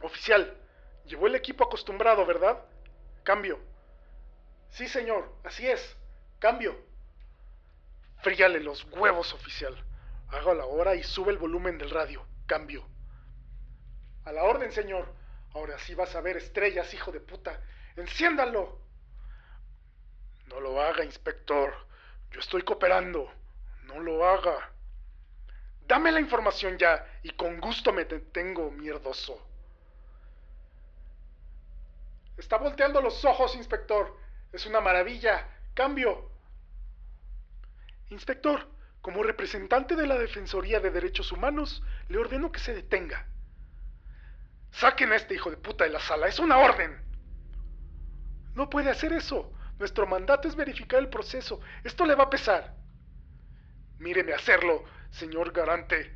Oficial, 0.00 0.65
Llevó 1.06 1.26
el 1.26 1.34
equipo 1.34 1.64
acostumbrado, 1.64 2.26
¿verdad? 2.26 2.62
Cambio. 3.22 3.58
Sí, 4.70 4.88
señor, 4.88 5.32
así 5.44 5.66
es. 5.66 5.96
Cambio. 6.38 6.76
Fríale 8.22 8.60
los 8.60 8.84
huevos, 8.92 9.32
oficial. 9.32 9.76
Haga 10.28 10.54
la 10.54 10.66
hora 10.66 10.94
y 10.94 11.02
sube 11.02 11.32
el 11.32 11.38
volumen 11.38 11.78
del 11.78 11.90
radio. 11.90 12.26
Cambio. 12.46 12.88
A 14.24 14.32
la 14.32 14.42
orden, 14.44 14.72
señor. 14.72 15.14
Ahora 15.54 15.78
sí 15.78 15.94
vas 15.94 16.14
a 16.16 16.20
ver 16.20 16.36
estrellas, 16.36 16.92
hijo 16.92 17.12
de 17.12 17.20
puta. 17.20 17.60
Enciéndalo. 17.96 18.80
No 20.48 20.60
lo 20.60 20.80
haga, 20.80 21.04
inspector. 21.04 21.72
Yo 22.32 22.40
estoy 22.40 22.62
cooperando. 22.62 23.32
No 23.84 24.00
lo 24.00 24.26
haga. 24.28 24.72
Dame 25.86 26.10
la 26.10 26.20
información 26.20 26.76
ya 26.78 27.06
y 27.22 27.30
con 27.30 27.60
gusto 27.60 27.92
me 27.92 28.04
detengo, 28.04 28.70
mierdoso. 28.72 29.40
Está 32.36 32.58
volteando 32.58 33.00
los 33.00 33.24
ojos, 33.24 33.54
inspector. 33.56 34.16
Es 34.52 34.66
una 34.66 34.80
maravilla. 34.80 35.48
Cambio. 35.74 36.30
Inspector, 38.10 38.68
como 39.00 39.22
representante 39.22 39.96
de 39.96 40.06
la 40.06 40.18
Defensoría 40.18 40.80
de 40.80 40.90
Derechos 40.90 41.32
Humanos, 41.32 41.82
le 42.08 42.18
ordeno 42.18 42.52
que 42.52 42.60
se 42.60 42.74
detenga. 42.74 43.26
Saquen 44.70 45.12
a 45.12 45.16
este 45.16 45.34
hijo 45.34 45.50
de 45.50 45.56
puta 45.56 45.84
de 45.84 45.90
la 45.90 46.00
sala. 46.00 46.28
Es 46.28 46.38
una 46.38 46.58
orden. 46.58 47.00
No 48.54 48.70
puede 48.70 48.90
hacer 48.90 49.12
eso. 49.12 49.52
Nuestro 49.78 50.06
mandato 50.06 50.48
es 50.48 50.56
verificar 50.56 51.00
el 51.00 51.08
proceso. 51.08 51.60
Esto 51.84 52.06
le 52.06 52.14
va 52.14 52.24
a 52.24 52.30
pesar. 52.30 52.74
Míreme 53.98 54.32
hacerlo, 54.32 54.84
señor 55.10 55.52
garante. 55.52 56.14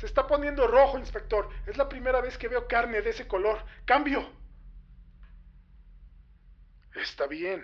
Se 0.00 0.06
está 0.06 0.26
poniendo 0.26 0.66
rojo, 0.66 0.98
inspector. 0.98 1.46
Es 1.66 1.76
la 1.76 1.86
primera 1.86 2.22
vez 2.22 2.38
que 2.38 2.48
veo 2.48 2.66
carne 2.66 3.02
de 3.02 3.10
ese 3.10 3.28
color. 3.28 3.62
Cambio. 3.84 4.26
Está 6.94 7.26
bien. 7.26 7.62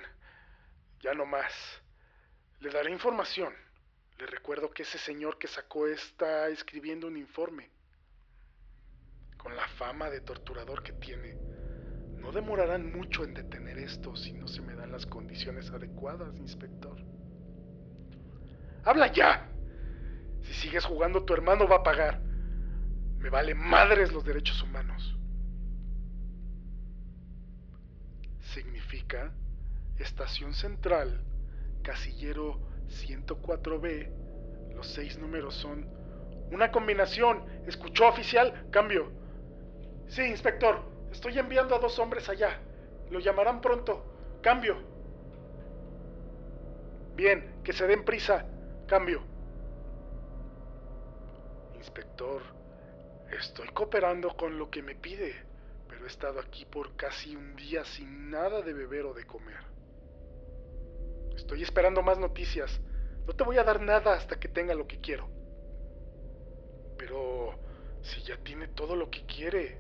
Ya 1.00 1.14
no 1.14 1.24
más. 1.24 1.50
Le 2.60 2.70
daré 2.70 2.92
información. 2.92 3.54
Le 4.18 4.26
recuerdo 4.26 4.70
que 4.70 4.82
ese 4.82 4.98
señor 4.98 5.38
que 5.38 5.48
sacó 5.48 5.86
está 5.86 6.48
escribiendo 6.48 7.06
un 7.06 7.16
informe. 7.16 7.70
Con 9.38 9.56
la 9.56 9.66
fama 9.68 10.10
de 10.10 10.20
torturador 10.20 10.82
que 10.82 10.92
tiene, 10.92 11.38
no 12.18 12.32
demorarán 12.32 12.92
mucho 12.92 13.24
en 13.24 13.32
detener 13.32 13.78
esto 13.78 14.14
si 14.14 14.34
no 14.34 14.46
se 14.46 14.60
me 14.60 14.74
dan 14.74 14.92
las 14.92 15.06
condiciones 15.06 15.70
adecuadas, 15.70 16.36
inspector. 16.36 16.98
¡Habla 18.84 19.10
ya! 19.10 19.48
Si 20.42 20.52
sigues 20.52 20.84
jugando, 20.84 21.24
tu 21.24 21.32
hermano 21.32 21.66
va 21.66 21.76
a 21.76 21.82
pagar. 21.82 22.25
Me 23.26 23.30
vale 23.30 23.56
madres 23.56 24.12
los 24.12 24.24
derechos 24.24 24.62
humanos. 24.62 25.16
Significa 28.54 29.32
estación 29.98 30.54
central, 30.54 31.24
casillero 31.82 32.60
104B. 32.86 34.12
Los 34.76 34.86
seis 34.86 35.18
números 35.18 35.56
son 35.56 35.88
una 36.52 36.70
combinación. 36.70 37.44
¿Escuchó 37.66 38.06
oficial? 38.06 38.68
Cambio. 38.70 39.10
Sí, 40.06 40.22
inspector. 40.22 40.84
Estoy 41.10 41.36
enviando 41.36 41.74
a 41.74 41.80
dos 41.80 41.98
hombres 41.98 42.28
allá. 42.28 42.60
Lo 43.10 43.18
llamarán 43.18 43.60
pronto. 43.60 44.38
Cambio. 44.40 44.76
Bien, 47.16 47.56
que 47.64 47.72
se 47.72 47.88
den 47.88 48.04
prisa. 48.04 48.46
Cambio. 48.86 49.20
Inspector, 51.74 52.55
Estoy 53.30 53.68
cooperando 53.68 54.36
con 54.36 54.58
lo 54.58 54.70
que 54.70 54.82
me 54.82 54.94
pide, 54.94 55.34
pero 55.88 56.04
he 56.04 56.08
estado 56.08 56.40
aquí 56.40 56.64
por 56.64 56.94
casi 56.96 57.34
un 57.34 57.56
día 57.56 57.84
sin 57.84 58.30
nada 58.30 58.62
de 58.62 58.72
beber 58.72 59.04
o 59.06 59.14
de 59.14 59.24
comer. 59.24 59.60
Estoy 61.34 61.62
esperando 61.62 62.02
más 62.02 62.18
noticias. 62.18 62.80
No 63.26 63.34
te 63.34 63.44
voy 63.44 63.58
a 63.58 63.64
dar 63.64 63.80
nada 63.80 64.14
hasta 64.14 64.38
que 64.38 64.48
tenga 64.48 64.74
lo 64.74 64.86
que 64.86 65.00
quiero. 65.00 65.28
Pero 66.96 67.58
si 68.02 68.22
ya 68.22 68.36
tiene 68.38 68.68
todo 68.68 68.94
lo 68.94 69.10
que 69.10 69.26
quiere, 69.26 69.78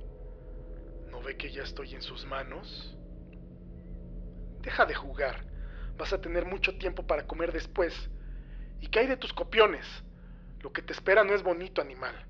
¿no 1.10 1.22
ve 1.22 1.36
que 1.36 1.50
ya 1.50 1.62
estoy 1.62 1.94
en 1.94 2.02
sus 2.02 2.26
manos? 2.26 2.96
Deja 4.60 4.84
de 4.84 4.94
jugar. 4.94 5.44
Vas 5.96 6.12
a 6.12 6.20
tener 6.20 6.44
mucho 6.44 6.76
tiempo 6.76 7.06
para 7.06 7.26
comer 7.26 7.52
después. 7.52 7.94
¿Y 8.80 8.88
qué 8.88 8.98
hay 9.00 9.06
de 9.06 9.16
tus 9.16 9.32
copiones? 9.32 9.86
Lo 10.60 10.72
que 10.72 10.82
te 10.82 10.92
espera 10.92 11.24
no 11.24 11.34
es 11.34 11.42
bonito, 11.42 11.80
animal. 11.80 12.26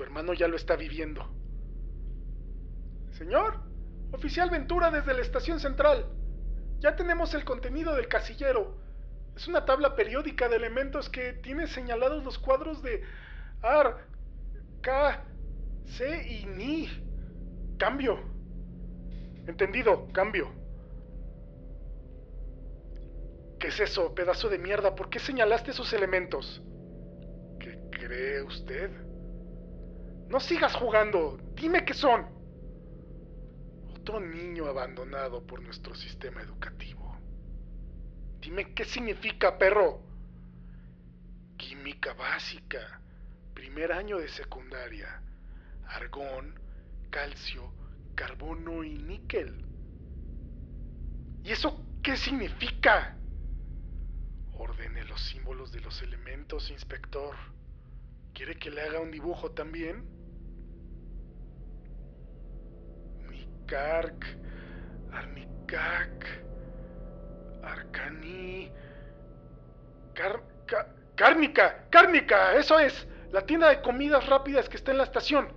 Tu 0.00 0.04
hermano 0.04 0.32
ya 0.32 0.48
lo 0.48 0.56
está 0.56 0.76
viviendo. 0.76 1.28
Señor, 3.10 3.60
oficial 4.12 4.48
Ventura 4.48 4.90
desde 4.90 5.12
la 5.12 5.20
estación 5.20 5.60
central. 5.60 6.06
Ya 6.78 6.96
tenemos 6.96 7.34
el 7.34 7.44
contenido 7.44 7.94
del 7.94 8.08
casillero. 8.08 8.78
Es 9.36 9.46
una 9.46 9.66
tabla 9.66 9.94
periódica 9.94 10.48
de 10.48 10.56
elementos 10.56 11.10
que 11.10 11.34
tiene 11.34 11.66
señalados 11.66 12.24
los 12.24 12.38
cuadros 12.38 12.82
de 12.82 13.02
AR, 13.60 14.06
K, 14.80 15.22
C 15.84 16.26
y 16.32 16.46
NI. 16.46 16.88
Cambio. 17.76 18.20
Entendido, 19.46 20.08
cambio. 20.14 20.50
¿Qué 23.58 23.68
es 23.68 23.78
eso, 23.80 24.14
pedazo 24.14 24.48
de 24.48 24.56
mierda? 24.56 24.94
¿Por 24.94 25.10
qué 25.10 25.18
señalaste 25.18 25.72
esos 25.72 25.92
elementos? 25.92 26.62
¿Qué 27.58 27.78
cree 27.90 28.40
usted? 28.40 29.09
No 30.30 30.38
sigas 30.38 30.76
jugando. 30.76 31.38
Dime 31.54 31.84
qué 31.84 31.92
son. 31.92 32.24
Otro 33.92 34.20
niño 34.20 34.66
abandonado 34.66 35.44
por 35.44 35.60
nuestro 35.60 35.92
sistema 35.96 36.40
educativo. 36.40 37.18
Dime 38.40 38.72
qué 38.72 38.84
significa, 38.84 39.58
perro. 39.58 40.00
Química 41.56 42.14
básica. 42.14 43.00
Primer 43.54 43.90
año 43.90 44.18
de 44.18 44.28
secundaria. 44.28 45.20
Argón, 45.88 46.54
calcio, 47.10 47.72
carbono 48.14 48.84
y 48.84 48.98
níquel. 48.98 49.66
¿Y 51.42 51.50
eso 51.50 51.84
qué 52.04 52.16
significa? 52.16 53.16
Ordene 54.52 55.04
los 55.06 55.20
símbolos 55.22 55.72
de 55.72 55.80
los 55.80 56.00
elementos, 56.02 56.70
inspector. 56.70 57.34
¿Quiere 58.32 58.56
que 58.60 58.70
le 58.70 58.82
haga 58.82 59.00
un 59.00 59.10
dibujo 59.10 59.50
también? 59.50 60.19
Nikark, 63.70 64.26
Arnikak, 65.12 66.26
Arcani. 67.62 68.68
Car, 70.12 70.42
cárnica, 71.14 71.86
cárnica, 71.88 72.56
eso 72.56 72.80
es. 72.80 73.06
La 73.30 73.46
tienda 73.46 73.68
de 73.68 73.80
comidas 73.80 74.26
rápidas 74.26 74.68
que 74.68 74.76
está 74.76 74.90
en 74.90 74.98
la 74.98 75.04
estación. 75.04 75.52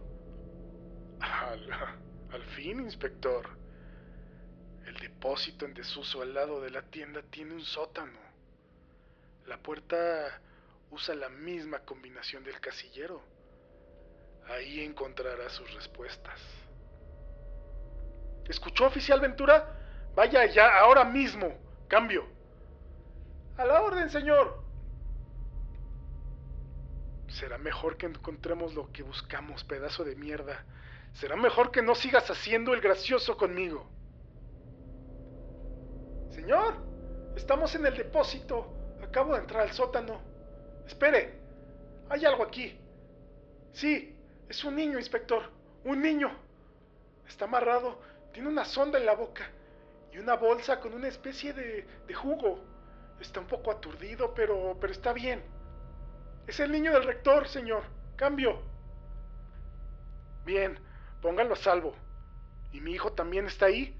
Al 1.19 2.43
fin, 2.55 2.81
inspector. 2.81 3.49
El 4.85 4.95
depósito 4.97 5.65
en 5.65 5.73
desuso 5.73 6.21
al 6.21 6.35
lado 6.35 6.61
de 6.61 6.69
la 6.69 6.83
tienda 6.83 7.23
tiene 7.31 7.55
un 7.55 7.65
sótano. 7.65 8.19
La 9.47 9.57
puerta 9.57 10.39
usa 10.91 11.15
la 11.15 11.29
misma 11.29 11.79
combinación 11.79 12.43
del 12.43 12.59
casillero. 12.59 13.23
Ahí 14.49 14.81
encontrará 14.81 15.49
sus 15.49 15.73
respuestas. 15.73 16.62
¿Escuchó, 18.47 18.87
oficial 18.87 19.19
Ventura? 19.19 19.67
Vaya 20.15 20.41
allá, 20.41 20.79
ahora 20.79 21.05
mismo. 21.05 21.53
Cambio. 21.87 22.25
A 23.57 23.65
la 23.65 23.81
orden, 23.81 24.09
señor. 24.09 24.63
Será 27.29 27.57
mejor 27.57 27.97
que 27.97 28.05
encontremos 28.05 28.73
lo 28.73 28.91
que 28.91 29.03
buscamos, 29.03 29.63
pedazo 29.63 30.03
de 30.03 30.15
mierda. 30.15 30.65
Será 31.13 31.35
mejor 31.35 31.71
que 31.71 31.81
no 31.81 31.95
sigas 31.95 32.29
haciendo 32.29 32.73
el 32.73 32.81
gracioso 32.81 33.37
conmigo. 33.37 33.87
Señor, 36.31 36.75
estamos 37.35 37.73
en 37.75 37.85
el 37.85 37.95
depósito. 37.95 38.73
Acabo 39.03 39.33
de 39.33 39.41
entrar 39.41 39.61
al 39.61 39.71
sótano. 39.71 40.21
Espere, 40.87 41.39
hay 42.09 42.25
algo 42.25 42.43
aquí. 42.43 42.79
Sí, 43.71 44.15
es 44.49 44.63
un 44.63 44.75
niño, 44.75 44.97
inspector. 44.97 45.43
Un 45.83 46.01
niño. 46.01 46.31
Está 47.27 47.45
amarrado, 47.45 47.99
tiene 48.33 48.49
una 48.49 48.65
sonda 48.65 48.97
en 48.99 49.05
la 49.05 49.15
boca 49.15 49.49
y 50.11 50.17
una 50.17 50.35
bolsa 50.35 50.79
con 50.79 50.93
una 50.93 51.07
especie 51.07 51.53
de, 51.53 51.87
de 52.07 52.13
jugo. 52.13 52.59
Está 53.19 53.39
un 53.39 53.47
poco 53.47 53.71
aturdido, 53.71 54.33
pero, 54.33 54.75
pero 54.81 54.91
está 54.91 55.13
bien. 55.13 55.41
Es 56.47 56.59
el 56.59 56.71
niño 56.71 56.91
del 56.91 57.05
rector, 57.05 57.47
señor. 57.47 57.83
Cambio. 58.15 58.61
Bien, 60.45 60.77
póngalo 61.21 61.53
a 61.53 61.57
salvo. 61.57 61.95
¿Y 62.71 62.81
mi 62.81 62.91
hijo 62.91 63.13
también 63.13 63.45
está 63.45 63.67
ahí? 63.67 63.95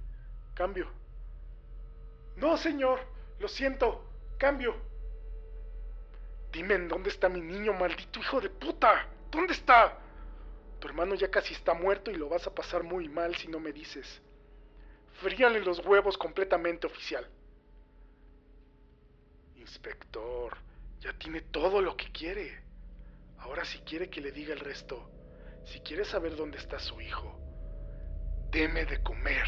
Cambio. 0.56 0.88
No, 2.36 2.58
señor. 2.58 3.00
Lo 3.39 3.48
siento. 3.48 4.04
Cambio. 4.38 4.76
Dime 6.52 6.78
dónde 6.80 7.10
está 7.10 7.30
mi 7.30 7.41
niño, 7.41 7.74
maldito 7.74 8.19
hijo 8.19 8.41
de 8.41 8.50
puta. 8.50 9.08
¿Dónde 9.32 9.54
está? 9.54 9.98
Tu 10.84 10.89
hermano 10.89 11.15
ya 11.15 11.32
casi 11.32 11.54
está 11.54 11.74
muerto 11.74 12.12
y 12.12 12.15
lo 12.15 12.28
vas 12.28 12.46
a 12.46 12.54
pasar 12.54 12.84
muy 12.84 13.08
mal 13.08 13.34
si 13.38 13.48
no 13.48 13.58
me 13.58 13.72
dices. 13.72 14.22
Fríale 15.22 15.62
los 15.62 15.80
huevos 15.80 16.17
completamente, 16.17 16.88
oficial. 16.88 17.26
Inspector, 19.56 20.58
ya 21.00 21.13
tiene 21.13 21.39
todo 21.39 21.82
lo 21.82 21.96
que 21.96 22.12
quiere. 22.12 22.62
Ahora 23.38 23.63
si 23.63 23.80
quiere 23.80 24.10
que 24.10 24.19
le 24.19 24.34
diga 24.34 24.54
el 24.54 24.60
resto, 24.60 25.10
si 25.63 25.80
quiere 25.80 26.04
saber 26.04 26.36
dónde 26.36 26.58
está 26.58 26.78
su 26.80 27.00
hijo, 27.00 27.34
deme 28.52 28.84
de 28.84 29.02
comer. 29.02 29.48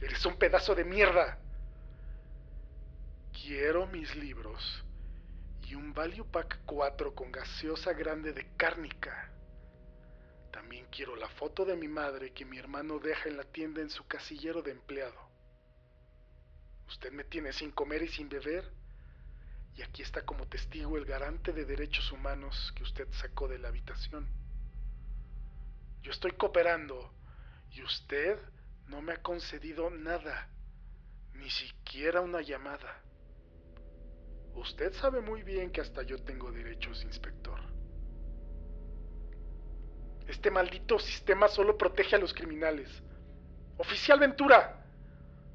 Eres 0.00 0.24
un 0.24 0.38
pedazo 0.38 0.74
de 0.74 0.84
mierda. 0.84 1.38
Quiero 3.30 3.86
mis 3.88 4.16
libros 4.16 4.82
y 5.68 5.74
un 5.74 5.92
Value 5.92 6.24
Pack 6.24 6.60
4 6.64 7.14
con 7.14 7.30
gaseosa 7.30 7.92
grande 7.92 8.32
de 8.32 8.46
cárnica. 8.56 9.32
También 10.54 10.86
quiero 10.88 11.16
la 11.16 11.28
foto 11.30 11.64
de 11.64 11.74
mi 11.74 11.88
madre 11.88 12.32
que 12.32 12.44
mi 12.44 12.58
hermano 12.58 13.00
deja 13.00 13.28
en 13.28 13.36
la 13.36 13.42
tienda 13.42 13.82
en 13.82 13.90
su 13.90 14.06
casillero 14.06 14.62
de 14.62 14.70
empleado. 14.70 15.20
Usted 16.86 17.10
me 17.10 17.24
tiene 17.24 17.52
sin 17.52 17.72
comer 17.72 18.02
y 18.02 18.08
sin 18.08 18.28
beber, 18.28 18.70
y 19.74 19.82
aquí 19.82 20.02
está 20.02 20.24
como 20.24 20.46
testigo 20.46 20.96
el 20.96 21.06
garante 21.06 21.52
de 21.52 21.64
derechos 21.64 22.12
humanos 22.12 22.72
que 22.76 22.84
usted 22.84 23.08
sacó 23.10 23.48
de 23.48 23.58
la 23.58 23.66
habitación. 23.66 24.28
Yo 26.02 26.12
estoy 26.12 26.30
cooperando 26.30 27.12
y 27.72 27.82
usted 27.82 28.38
no 28.86 29.02
me 29.02 29.14
ha 29.14 29.22
concedido 29.22 29.90
nada, 29.90 30.50
ni 31.32 31.50
siquiera 31.50 32.20
una 32.20 32.42
llamada. 32.42 33.02
Usted 34.54 34.92
sabe 34.92 35.20
muy 35.20 35.42
bien 35.42 35.72
que 35.72 35.80
hasta 35.80 36.04
yo 36.04 36.22
tengo 36.22 36.52
derechos, 36.52 37.02
inspector. 37.02 37.73
Este 40.34 40.50
maldito 40.50 40.98
sistema 40.98 41.46
solo 41.46 41.78
protege 41.78 42.16
a 42.16 42.18
los 42.18 42.34
criminales. 42.34 42.88
Oficial 43.78 44.18
Ventura, 44.18 44.84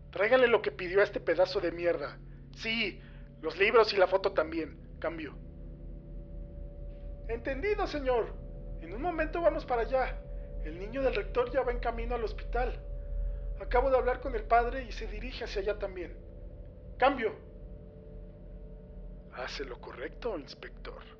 tráigale 0.09 0.47
lo 0.47 0.61
que 0.61 0.71
pidió 0.71 1.01
a 1.01 1.03
este 1.03 1.19
pedazo 1.19 1.59
de 1.59 1.73
mierda. 1.73 2.17
Sí, 2.55 2.99
los 3.41 3.57
libros 3.57 3.91
y 3.93 3.97
la 3.97 4.07
foto 4.07 4.31
también. 4.31 4.79
Cambio. 4.99 5.35
Entendido, 7.27 7.85
señor. 7.87 8.33
En 8.79 8.93
un 8.93 9.01
momento 9.01 9.41
vamos 9.41 9.65
para 9.65 9.81
allá. 9.81 10.21
El 10.63 10.79
niño 10.79 11.03
del 11.03 11.13
rector 11.13 11.51
ya 11.51 11.61
va 11.61 11.73
en 11.73 11.79
camino 11.79 12.15
al 12.15 12.23
hospital. 12.23 12.81
Acabo 13.59 13.89
de 13.91 13.97
hablar 13.97 14.21
con 14.21 14.33
el 14.33 14.45
padre 14.45 14.85
y 14.85 14.93
se 14.93 15.07
dirige 15.07 15.43
hacia 15.43 15.61
allá 15.61 15.77
también. 15.77 16.17
Cambio. 16.97 17.35
Hace 19.33 19.65
lo 19.65 19.79
correcto, 19.81 20.39
inspector. 20.39 21.18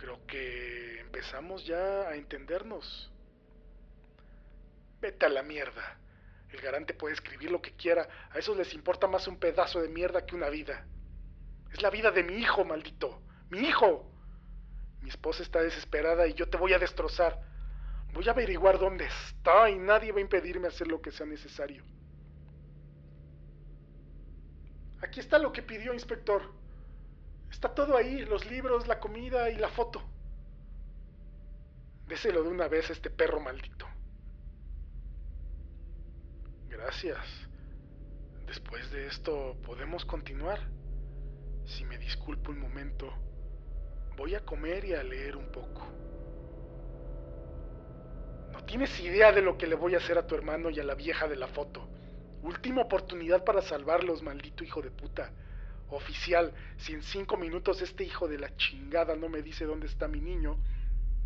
Creo 0.00 0.26
que 0.26 1.00
empezamos 1.00 1.66
ya 1.66 2.08
a 2.08 2.16
entendernos. 2.16 3.12
Vete 4.98 5.26
a 5.26 5.28
la 5.28 5.42
mierda. 5.42 5.98
El 6.48 6.60
garante 6.62 6.94
puede 6.94 7.14
escribir 7.14 7.50
lo 7.50 7.60
que 7.60 7.72
quiera. 7.72 8.08
A 8.30 8.38
esos 8.38 8.56
les 8.56 8.72
importa 8.72 9.06
más 9.06 9.28
un 9.28 9.38
pedazo 9.38 9.82
de 9.82 9.90
mierda 9.90 10.24
que 10.24 10.34
una 10.34 10.48
vida. 10.48 10.86
Es 11.70 11.82
la 11.82 11.90
vida 11.90 12.10
de 12.10 12.22
mi 12.22 12.32
hijo, 12.36 12.64
maldito. 12.64 13.20
Mi 13.50 13.58
hijo. 13.58 14.10
Mi 15.02 15.10
esposa 15.10 15.42
está 15.42 15.60
desesperada 15.60 16.26
y 16.26 16.32
yo 16.32 16.48
te 16.48 16.56
voy 16.56 16.72
a 16.72 16.78
destrozar. 16.78 17.38
Voy 18.14 18.26
a 18.26 18.32
averiguar 18.32 18.78
dónde 18.78 19.04
está 19.04 19.68
y 19.68 19.78
nadie 19.78 20.12
va 20.12 20.18
a 20.18 20.22
impedirme 20.22 20.68
hacer 20.68 20.88
lo 20.88 21.02
que 21.02 21.10
sea 21.10 21.26
necesario. 21.26 21.84
Aquí 25.02 25.20
está 25.20 25.38
lo 25.38 25.52
que 25.52 25.62
pidió, 25.62 25.92
inspector. 25.92 26.59
Está 27.50 27.74
todo 27.74 27.96
ahí, 27.96 28.24
los 28.24 28.48
libros, 28.50 28.86
la 28.86 29.00
comida 29.00 29.50
y 29.50 29.56
la 29.56 29.68
foto. 29.68 30.02
Déselo 32.06 32.42
de 32.42 32.48
una 32.48 32.68
vez 32.68 32.90
a 32.90 32.92
este 32.92 33.10
perro 33.10 33.40
maldito. 33.40 33.86
Gracias. 36.68 37.24
Después 38.46 38.90
de 38.90 39.06
esto, 39.06 39.56
¿podemos 39.64 40.04
continuar? 40.04 40.58
Si 41.66 41.84
me 41.84 41.98
disculpo 41.98 42.50
un 42.50 42.58
momento, 42.58 43.12
voy 44.16 44.34
a 44.34 44.44
comer 44.44 44.84
y 44.84 44.94
a 44.94 45.02
leer 45.02 45.36
un 45.36 45.52
poco. 45.52 45.86
No 48.52 48.64
tienes 48.64 48.98
idea 49.00 49.30
de 49.30 49.42
lo 49.42 49.56
que 49.56 49.66
le 49.66 49.76
voy 49.76 49.94
a 49.94 49.98
hacer 49.98 50.18
a 50.18 50.26
tu 50.26 50.34
hermano 50.34 50.70
y 50.70 50.80
a 50.80 50.84
la 50.84 50.94
vieja 50.94 51.28
de 51.28 51.36
la 51.36 51.46
foto. 51.48 51.88
Última 52.42 52.82
oportunidad 52.82 53.44
para 53.44 53.62
salvarlos, 53.62 54.22
maldito 54.22 54.64
hijo 54.64 54.82
de 54.82 54.90
puta. 54.90 55.30
Oficial, 55.90 56.52
si 56.76 56.92
en 56.92 57.02
cinco 57.02 57.36
minutos 57.36 57.82
este 57.82 58.04
hijo 58.04 58.28
de 58.28 58.38
la 58.38 58.54
chingada 58.56 59.16
no 59.16 59.28
me 59.28 59.42
dice 59.42 59.64
dónde 59.64 59.86
está 59.86 60.06
mi 60.06 60.20
niño, 60.20 60.56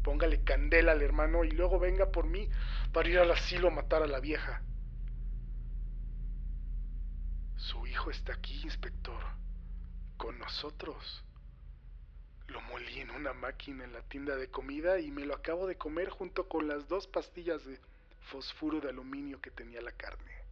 póngale 0.02 0.42
candela 0.42 0.92
al 0.92 1.02
hermano 1.02 1.44
y 1.44 1.50
luego 1.50 1.78
venga 1.78 2.10
por 2.10 2.26
mí 2.26 2.48
para 2.92 3.08
ir 3.08 3.18
al 3.18 3.30
asilo 3.30 3.68
a 3.68 3.72
matar 3.72 4.02
a 4.02 4.06
la 4.06 4.20
vieja. 4.20 4.62
Su 7.56 7.86
hijo 7.86 8.10
está 8.10 8.34
aquí, 8.34 8.60
inspector, 8.62 9.22
con 10.16 10.38
nosotros. 10.38 11.24
Lo 12.46 12.60
molí 12.62 13.00
en 13.00 13.10
una 13.10 13.32
máquina 13.32 13.84
en 13.84 13.92
la 13.92 14.02
tienda 14.02 14.36
de 14.36 14.50
comida 14.50 14.98
y 14.98 15.10
me 15.10 15.24
lo 15.24 15.34
acabo 15.34 15.66
de 15.66 15.76
comer 15.76 16.08
junto 16.10 16.48
con 16.48 16.68
las 16.68 16.88
dos 16.88 17.06
pastillas 17.06 17.64
de 17.64 17.78
fosfuro 18.20 18.80
de 18.80 18.90
aluminio 18.90 19.40
que 19.40 19.50
tenía 19.50 19.80
la 19.80 19.92
carne. 19.92 20.43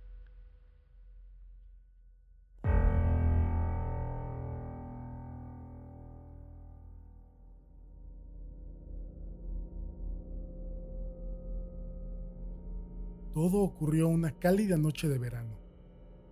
Todo 13.43 13.59
ocurrió 13.63 14.07
una 14.07 14.39
cálida 14.39 14.77
noche 14.77 15.09
de 15.09 15.19
verano, 15.19 15.59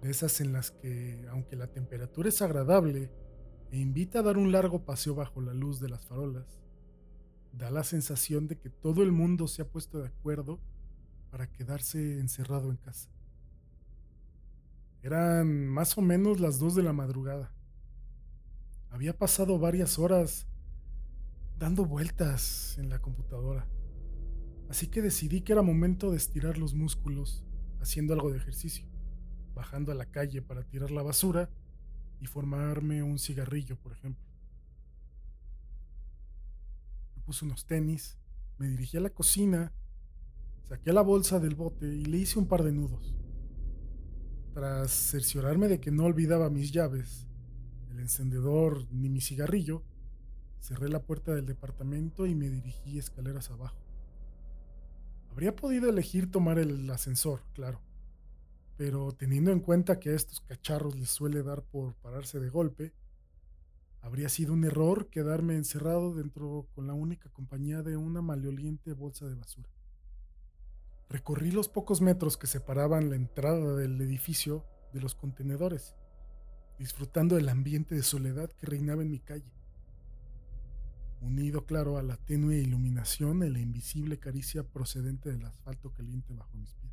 de 0.01 0.12
esas 0.12 0.40
en 0.40 0.53
las 0.53 0.70
que, 0.70 1.27
aunque 1.33 1.57
la 1.57 1.66
temperatura 1.66 2.29
es 2.29 2.40
agradable 2.40 3.11
e 3.73 3.81
invita 3.81 4.20
a 4.20 4.23
dar 4.23 4.38
un 4.38 4.53
largo 4.53 4.85
paseo 4.85 5.16
bajo 5.16 5.40
la 5.40 5.53
luz 5.53 5.81
de 5.81 5.88
las 5.88 6.07
farolas, 6.07 6.62
da 7.53 7.68
la 7.73 7.83
sensación 7.83 8.46
de 8.46 8.59
que 8.61 8.70
todo 8.70 9.03
el 9.03 9.11
mundo 9.11 9.49
se 9.49 9.61
ha 9.61 9.68
puesto 9.68 9.99
de 9.99 10.07
acuerdo 10.07 10.61
para 11.33 11.51
quedarse 11.51 12.20
encerrado 12.20 12.70
en 12.70 12.77
casa. 12.77 13.11
Eran 15.03 15.66
más 15.66 15.99
o 15.99 16.03
menos 16.03 16.38
las 16.38 16.61
dos 16.61 16.77
de 16.77 16.85
la 16.85 16.92
madrugada. 16.92 17.53
Había 18.88 19.18
pasado 19.18 19.59
varias 19.59 19.99
horas 19.99 20.46
dando 21.59 21.85
vueltas 21.87 22.79
en 22.79 22.88
la 22.88 23.01
computadora 23.01 23.66
Así 24.71 24.87
que 24.87 25.03
decidí 25.03 25.41
que 25.41 25.53
era 25.53 25.63
momento 25.63 26.13
de 26.13 26.17
estirar 26.17 26.57
los 26.57 26.75
músculos 26.75 27.45
haciendo 27.81 28.15
algo 28.15 28.31
de 28.31 28.39
ejercicio, 28.39 28.87
bajando 29.53 29.91
a 29.91 29.97
la 29.97 30.07
calle 30.07 30.43
para 30.43 30.63
tirar 30.63 30.93
la 30.93 31.03
basura 31.03 31.51
y 32.21 32.27
formarme 32.27 33.03
un 33.03 33.19
cigarrillo, 33.19 33.77
por 33.77 33.91
ejemplo. 33.91 34.25
Me 37.17 37.23
puse 37.23 37.45
unos 37.45 37.67
tenis, 37.67 38.17
me 38.59 38.69
dirigí 38.69 38.97
a 38.97 39.01
la 39.01 39.11
cocina, 39.11 39.73
saqué 40.63 40.93
la 40.93 41.03
bolsa 41.03 41.41
del 41.41 41.57
bote 41.57 41.87
y 41.87 42.05
le 42.05 42.19
hice 42.19 42.39
un 42.39 42.47
par 42.47 42.63
de 42.63 42.71
nudos. 42.71 43.13
Tras 44.55 44.93
cerciorarme 44.93 45.67
de 45.67 45.81
que 45.81 45.91
no 45.91 46.05
olvidaba 46.05 46.49
mis 46.49 46.71
llaves, 46.71 47.27
el 47.91 47.99
encendedor 47.99 48.87
ni 48.93 49.09
mi 49.09 49.21
cigarrillo, 49.21 49.83
cerré 50.61 50.89
la 50.89 51.03
puerta 51.03 51.35
del 51.35 51.47
departamento 51.47 52.25
y 52.25 52.37
me 52.37 52.49
dirigí 52.49 53.01
escaleras 53.01 53.51
abajo. 53.51 53.89
Habría 55.31 55.55
podido 55.55 55.88
elegir 55.88 56.31
tomar 56.31 56.59
el 56.59 56.90
ascensor, 56.90 57.43
claro. 57.55 57.81
Pero 58.77 59.12
teniendo 59.12 59.53
en 59.53 59.61
cuenta 59.61 60.01
que 60.01 60.11
a 60.11 60.14
estos 60.14 60.40
cacharros 60.40 60.97
les 60.97 61.11
suele 61.11 61.43
dar 61.43 61.62
por 61.62 61.95
pararse 61.95 62.40
de 62.40 62.51
golpe, 62.51 62.93
habría 64.01 64.29
sido 64.29 64.53
un 64.53 64.64
error 64.64 65.09
quedarme 65.09 65.55
encerrado 65.57 66.14
dentro 66.14 66.66
con 66.75 66.87
la 66.87 66.95
única 66.95 67.29
compañía 67.31 67.83
de 67.83 67.97
una 67.97 68.23
maloliente 68.23 68.93
bolsa 68.93 69.27
de 69.27 69.35
basura. 69.35 69.69
Recorrí 71.09 71.51
los 71.51 71.69
pocos 71.69 72.01
metros 72.01 72.37
que 72.37 72.47
separaban 72.47 73.11
la 73.11 73.16
entrada 73.16 73.77
del 73.77 74.01
edificio 74.01 74.64
de 74.93 75.01
los 75.01 75.14
contenedores, 75.14 75.95
disfrutando 76.79 77.37
del 77.37 77.49
ambiente 77.49 77.95
de 77.95 78.03
soledad 78.03 78.51
que 78.53 78.66
reinaba 78.66 79.03
en 79.03 79.11
mi 79.11 79.21
calle 79.21 79.60
unido 81.21 81.67
claro 81.67 81.99
a 81.99 82.03
la 82.03 82.17
tenue 82.17 82.59
iluminación 82.59 83.41
la 83.41 83.59
invisible 83.59 84.19
caricia 84.19 84.63
procedente 84.63 85.31
del 85.31 85.45
asfalto 85.45 85.93
caliente 85.93 86.35
bajo 86.35 86.57
mis 86.57 86.73
pies. 86.75 86.93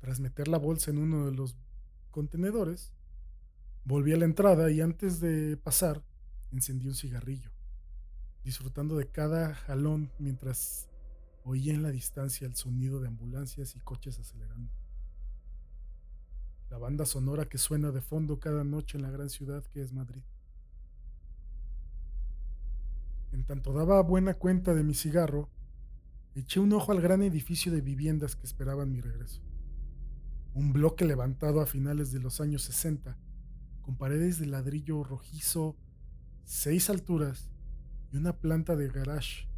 Tras 0.00 0.20
meter 0.20 0.48
la 0.48 0.58
bolsa 0.58 0.90
en 0.90 0.98
uno 0.98 1.26
de 1.26 1.32
los 1.32 1.56
contenedores, 2.10 2.92
volví 3.84 4.12
a 4.12 4.16
la 4.16 4.24
entrada 4.24 4.70
y 4.70 4.80
antes 4.80 5.20
de 5.20 5.56
pasar 5.56 6.02
encendí 6.52 6.88
un 6.88 6.94
cigarrillo, 6.94 7.50
disfrutando 8.44 8.96
de 8.96 9.08
cada 9.08 9.54
jalón 9.54 10.10
mientras 10.18 10.88
oía 11.44 11.74
en 11.74 11.82
la 11.82 11.90
distancia 11.90 12.46
el 12.46 12.56
sonido 12.56 13.00
de 13.00 13.08
ambulancias 13.08 13.76
y 13.76 13.80
coches 13.80 14.18
acelerando. 14.18 14.72
La 16.70 16.78
banda 16.78 17.06
sonora 17.06 17.46
que 17.46 17.58
suena 17.58 17.90
de 17.92 18.02
fondo 18.02 18.38
cada 18.38 18.64
noche 18.64 18.98
en 18.98 19.02
la 19.02 19.10
gran 19.10 19.30
ciudad 19.30 19.64
que 19.66 19.80
es 19.80 19.92
Madrid. 19.92 20.22
En 23.32 23.44
tanto 23.44 23.72
daba 23.72 24.00
buena 24.02 24.34
cuenta 24.34 24.74
de 24.74 24.84
mi 24.84 24.94
cigarro, 24.94 25.50
eché 26.34 26.60
un 26.60 26.72
ojo 26.72 26.92
al 26.92 27.00
gran 27.00 27.22
edificio 27.22 27.70
de 27.70 27.80
viviendas 27.80 28.36
que 28.36 28.46
esperaban 28.46 28.90
mi 28.90 29.00
regreso. 29.00 29.42
Un 30.54 30.72
bloque 30.72 31.04
levantado 31.04 31.60
a 31.60 31.66
finales 31.66 32.10
de 32.12 32.20
los 32.20 32.40
años 32.40 32.62
60, 32.62 33.18
con 33.82 33.96
paredes 33.96 34.38
de 34.38 34.46
ladrillo 34.46 35.04
rojizo, 35.04 35.76
seis 36.44 36.88
alturas 36.90 37.50
y 38.12 38.16
una 38.16 38.34
planta 38.38 38.76
de 38.76 38.88
garage 38.88 39.48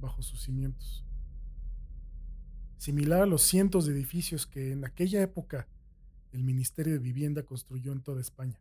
bajo 0.00 0.22
sus 0.22 0.42
cimientos. 0.42 1.04
Similar 2.78 3.22
a 3.22 3.26
los 3.26 3.42
cientos 3.42 3.86
de 3.86 3.94
edificios 3.94 4.46
que 4.46 4.72
en 4.72 4.84
aquella 4.84 5.22
época 5.22 5.66
el 6.32 6.44
Ministerio 6.44 6.92
de 6.92 6.98
Vivienda 6.98 7.42
construyó 7.42 7.92
en 7.92 8.02
toda 8.02 8.20
España. 8.20 8.60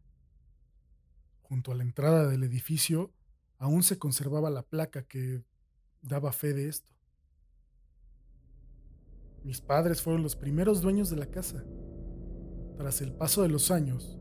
Junto 1.43 1.71
a 1.71 1.75
la 1.75 1.83
entrada 1.83 2.27
del 2.27 2.43
edificio 2.43 3.11
aún 3.57 3.83
se 3.83 3.97
conservaba 3.97 4.49
la 4.49 4.63
placa 4.63 5.03
que 5.03 5.43
daba 6.01 6.31
fe 6.31 6.53
de 6.53 6.69
esto. 6.69 6.89
Mis 9.43 9.61
padres 9.61 10.01
fueron 10.01 10.23
los 10.23 10.35
primeros 10.35 10.81
dueños 10.81 11.09
de 11.09 11.17
la 11.17 11.27
casa. 11.27 11.63
Tras 12.77 13.01
el 13.01 13.13
paso 13.13 13.43
de 13.43 13.49
los 13.49 13.71
años, 13.71 14.17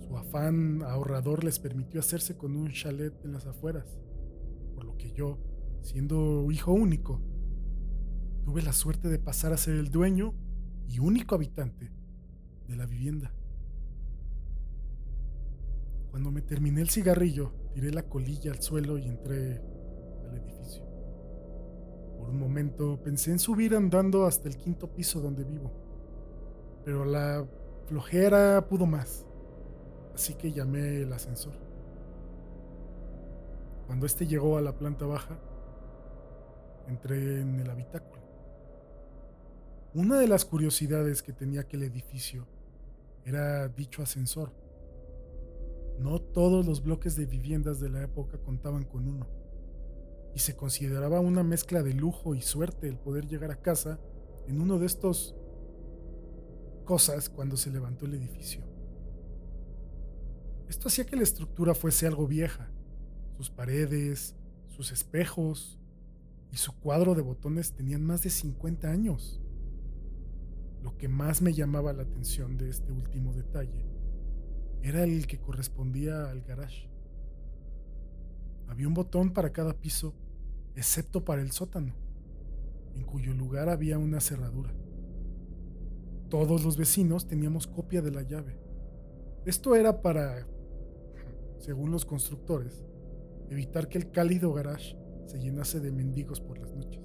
su 0.00 0.16
afán 0.16 0.82
ahorrador 0.82 1.44
les 1.44 1.58
permitió 1.58 2.00
hacerse 2.00 2.36
con 2.36 2.56
un 2.56 2.72
chalet 2.72 3.14
en 3.24 3.32
las 3.32 3.46
afueras, 3.46 3.98
por 4.74 4.84
lo 4.84 4.96
que 4.96 5.12
yo, 5.12 5.38
siendo 5.82 6.50
hijo 6.50 6.72
único, 6.72 7.20
tuve 8.44 8.62
la 8.62 8.72
suerte 8.72 9.08
de 9.08 9.18
pasar 9.18 9.52
a 9.52 9.56
ser 9.56 9.74
el 9.76 9.90
dueño 9.90 10.34
y 10.88 10.98
único 10.98 11.34
habitante 11.34 11.92
de 12.66 12.76
la 12.76 12.86
vivienda. 12.86 13.32
Cuando 16.10 16.30
me 16.30 16.42
terminé 16.42 16.80
el 16.80 16.90
cigarrillo, 16.90 17.52
tiré 17.74 17.90
la 17.90 18.04
colilla 18.04 18.52
al 18.52 18.62
suelo 18.62 18.96
y 18.96 19.08
entré 19.08 19.60
al 20.28 20.36
edificio. 20.36 20.84
Por 22.16 22.30
un 22.30 22.38
momento 22.38 23.00
pensé 23.02 23.32
en 23.32 23.40
subir 23.40 23.74
andando 23.74 24.26
hasta 24.26 24.48
el 24.48 24.56
quinto 24.56 24.88
piso 24.88 25.20
donde 25.20 25.42
vivo, 25.42 25.72
pero 26.84 27.04
la 27.04 27.44
flojera 27.86 28.64
pudo 28.68 28.86
más, 28.86 29.26
así 30.14 30.34
que 30.34 30.52
llamé 30.52 31.02
el 31.02 31.12
ascensor. 31.12 31.54
Cuando 33.86 34.06
este 34.06 34.26
llegó 34.26 34.56
a 34.56 34.62
la 34.62 34.78
planta 34.78 35.04
baja, 35.04 35.36
entré 36.86 37.40
en 37.40 37.58
el 37.58 37.68
habitáculo. 37.68 38.22
Una 39.94 40.18
de 40.18 40.28
las 40.28 40.44
curiosidades 40.44 41.22
que 41.22 41.32
tenía 41.32 41.62
aquel 41.62 41.82
edificio 41.82 42.46
era 43.24 43.68
dicho 43.68 44.02
ascensor 44.02 44.63
no 45.98 46.20
todos 46.20 46.66
los 46.66 46.82
bloques 46.82 47.16
de 47.16 47.26
viviendas 47.26 47.80
de 47.80 47.88
la 47.88 48.02
época 48.02 48.38
contaban 48.38 48.84
con 48.84 49.08
uno, 49.08 49.26
y 50.34 50.40
se 50.40 50.56
consideraba 50.56 51.20
una 51.20 51.42
mezcla 51.42 51.82
de 51.82 51.94
lujo 51.94 52.34
y 52.34 52.42
suerte 52.42 52.88
el 52.88 52.98
poder 52.98 53.26
llegar 53.26 53.50
a 53.50 53.62
casa 53.62 54.00
en 54.48 54.60
uno 54.60 54.78
de 54.78 54.86
estos 54.86 55.36
cosas 56.84 57.28
cuando 57.28 57.56
se 57.56 57.70
levantó 57.70 58.06
el 58.06 58.14
edificio. 58.14 58.62
Esto 60.68 60.88
hacía 60.88 61.06
que 61.06 61.16
la 61.16 61.22
estructura 61.22 61.74
fuese 61.74 62.06
algo 62.06 62.26
vieja, 62.26 62.70
sus 63.36 63.50
paredes, 63.50 64.34
sus 64.66 64.90
espejos 64.90 65.78
y 66.50 66.56
su 66.56 66.72
cuadro 66.80 67.14
de 67.14 67.22
botones 67.22 67.72
tenían 67.72 68.04
más 68.04 68.22
de 68.24 68.30
50 68.30 68.90
años. 68.90 69.40
Lo 70.82 70.96
que 70.96 71.08
más 71.08 71.40
me 71.42 71.52
llamaba 71.52 71.92
la 71.92 72.02
atención 72.02 72.56
de 72.56 72.70
este 72.70 72.92
último 72.92 73.32
detalle 73.32 73.93
era 74.84 75.02
el 75.02 75.26
que 75.26 75.40
correspondía 75.40 76.28
al 76.28 76.42
garage. 76.42 76.90
Había 78.68 78.86
un 78.86 78.92
botón 78.92 79.32
para 79.32 79.50
cada 79.50 79.72
piso 79.72 80.12
excepto 80.76 81.24
para 81.24 81.40
el 81.40 81.52
sótano, 81.52 81.94
en 82.94 83.02
cuyo 83.04 83.32
lugar 83.32 83.70
había 83.70 83.98
una 83.98 84.20
cerradura. 84.20 84.74
Todos 86.28 86.64
los 86.64 86.76
vecinos 86.76 87.26
teníamos 87.26 87.66
copia 87.66 88.02
de 88.02 88.10
la 88.10 88.22
llave. 88.22 88.58
Esto 89.46 89.74
era 89.74 90.02
para, 90.02 90.46
según 91.58 91.90
los 91.90 92.04
constructores, 92.04 92.84
evitar 93.48 93.88
que 93.88 93.96
el 93.96 94.10
cálido 94.10 94.52
garage 94.52 94.98
se 95.24 95.38
llenase 95.40 95.80
de 95.80 95.92
mendigos 95.92 96.42
por 96.42 96.58
las 96.58 96.74
noches. 96.74 97.02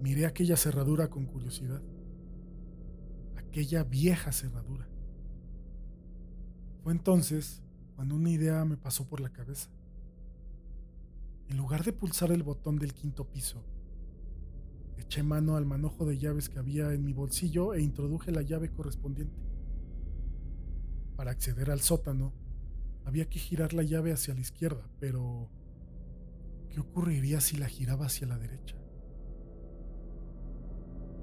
Miré 0.00 0.26
aquella 0.26 0.56
cerradura 0.56 1.08
con 1.08 1.26
curiosidad. 1.26 1.80
Aquella 3.52 3.84
vieja 3.84 4.32
cerradura. 4.32 4.88
Fue 6.82 6.94
entonces 6.94 7.60
cuando 7.96 8.14
una 8.14 8.30
idea 8.30 8.64
me 8.64 8.78
pasó 8.78 9.06
por 9.06 9.20
la 9.20 9.28
cabeza. 9.28 9.68
En 11.48 11.58
lugar 11.58 11.84
de 11.84 11.92
pulsar 11.92 12.32
el 12.32 12.44
botón 12.44 12.78
del 12.78 12.94
quinto 12.94 13.28
piso, 13.28 13.62
eché 14.96 15.22
mano 15.22 15.56
al 15.56 15.66
manojo 15.66 16.06
de 16.06 16.16
llaves 16.16 16.48
que 16.48 16.60
había 16.60 16.94
en 16.94 17.04
mi 17.04 17.12
bolsillo 17.12 17.74
e 17.74 17.82
introduje 17.82 18.32
la 18.32 18.40
llave 18.40 18.70
correspondiente. 18.70 19.38
Para 21.14 21.32
acceder 21.32 21.70
al 21.70 21.82
sótano, 21.82 22.32
había 23.04 23.28
que 23.28 23.38
girar 23.38 23.74
la 23.74 23.82
llave 23.82 24.14
hacia 24.14 24.32
la 24.32 24.40
izquierda, 24.40 24.88
pero 24.98 25.50
¿qué 26.70 26.80
ocurriría 26.80 27.42
si 27.42 27.58
la 27.58 27.68
giraba 27.68 28.06
hacia 28.06 28.26
la 28.26 28.38
derecha? 28.38 28.78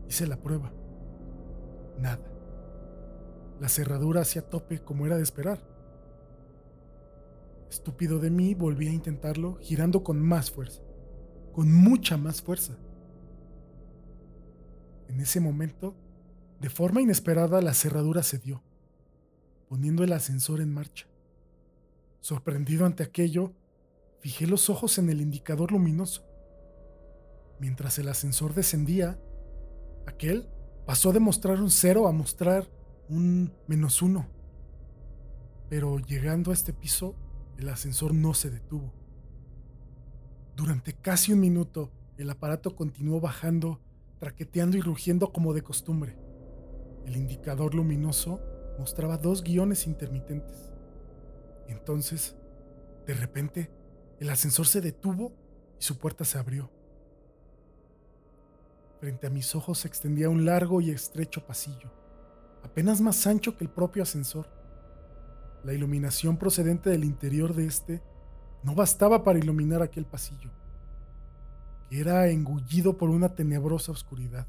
Hice 0.08 0.28
la 0.28 0.40
prueba. 0.40 0.79
Nada. 2.00 2.24
La 3.60 3.68
cerradura 3.68 4.22
hacía 4.22 4.50
tope 4.50 4.80
como 4.80 5.06
era 5.06 5.18
de 5.18 5.24
esperar. 5.24 5.60
Estúpido 7.70 8.20
de 8.20 8.30
mí, 8.30 8.56
volví 8.56 8.88
a 8.88 8.94
intentarlo, 8.94 9.58
girando 9.62 10.04
con 10.04 10.20
más 10.22 10.50
fuerza, 10.50 10.82
con 11.54 11.72
mucha 11.72 12.18
más 12.18 12.42
fuerza. 12.42 12.78
En 15.08 15.20
ese 15.20 15.40
momento, 15.40 15.96
de 16.62 16.70
forma 16.70 17.02
inesperada, 17.02 17.62
la 17.62 17.74
cerradura 17.74 18.24
cedió, 18.24 18.64
poniendo 19.68 20.04
el 20.04 20.14
ascensor 20.14 20.62
en 20.62 20.74
marcha. 20.74 21.08
Sorprendido 22.22 22.86
ante 22.86 23.04
aquello, 23.04 23.54
fijé 24.20 24.48
los 24.48 24.70
ojos 24.70 24.98
en 24.98 25.10
el 25.10 25.22
indicador 25.22 25.72
luminoso. 25.72 26.26
Mientras 27.60 28.00
el 28.00 28.08
ascensor 28.08 28.54
descendía, 28.54 29.20
aquel 30.08 30.50
pasó 30.90 31.14
de 31.14 31.20
mostrar 31.20 31.62
un 31.62 31.70
cero 31.70 32.08
a 32.08 32.12
mostrar 32.12 32.68
un 33.10 33.54
menos 33.68 34.02
uno. 34.02 34.26
Pero 35.70 36.00
llegando 36.00 36.50
a 36.50 36.56
este 36.56 36.74
piso, 36.74 37.14
el 37.60 37.70
ascensor 37.70 38.12
no 38.12 38.34
se 38.34 38.50
detuvo. 38.50 38.92
Durante 40.56 40.94
casi 40.94 41.32
un 41.32 41.42
minuto, 41.42 41.92
el 42.18 42.28
aparato 42.28 42.76
continuó 42.76 43.22
bajando, 43.22 43.80
traqueteando 44.18 44.78
y 44.78 44.82
rugiendo 44.82 45.32
como 45.32 45.54
de 45.54 45.62
costumbre. 45.62 46.18
El 47.06 47.18
indicador 47.18 47.76
luminoso 47.76 48.42
mostraba 48.80 49.18
dos 49.18 49.44
guiones 49.44 49.86
intermitentes. 49.86 50.72
Entonces, 51.68 52.36
de 53.06 53.14
repente, 53.14 53.72
el 54.20 54.32
ascensor 54.32 54.66
se 54.66 54.82
detuvo 54.82 55.34
y 55.80 55.84
su 55.84 56.00
puerta 56.00 56.26
se 56.26 56.40
abrió. 56.40 56.72
Frente 59.00 59.28
a 59.28 59.30
mis 59.30 59.56
ojos 59.56 59.80
se 59.80 59.88
extendía 59.88 60.30
un 60.30 60.44
largo 60.44 60.82
y 60.82 60.92
estrecho 60.92 61.46
pasillo, 61.46 61.90
apenas 62.64 63.00
más 63.00 63.26
ancho 63.28 63.56
que 63.56 63.64
el 63.64 63.70
propio 63.70 64.04
ascensor. 64.04 64.50
La 65.64 65.74
iluminación 65.74 66.36
procedente 66.36 66.90
del 66.90 67.06
interior 67.06 67.54
de 67.54 67.66
este 67.66 68.04
no 68.62 68.76
bastaba 68.76 69.24
para 69.24 69.40
iluminar 69.40 69.82
aquel 69.82 70.06
pasillo, 70.06 70.52
que 71.90 72.02
era 72.02 72.28
engullido 72.28 72.98
por 72.98 73.10
una 73.10 73.36
tenebrosa 73.36 73.94
oscuridad. 73.94 74.48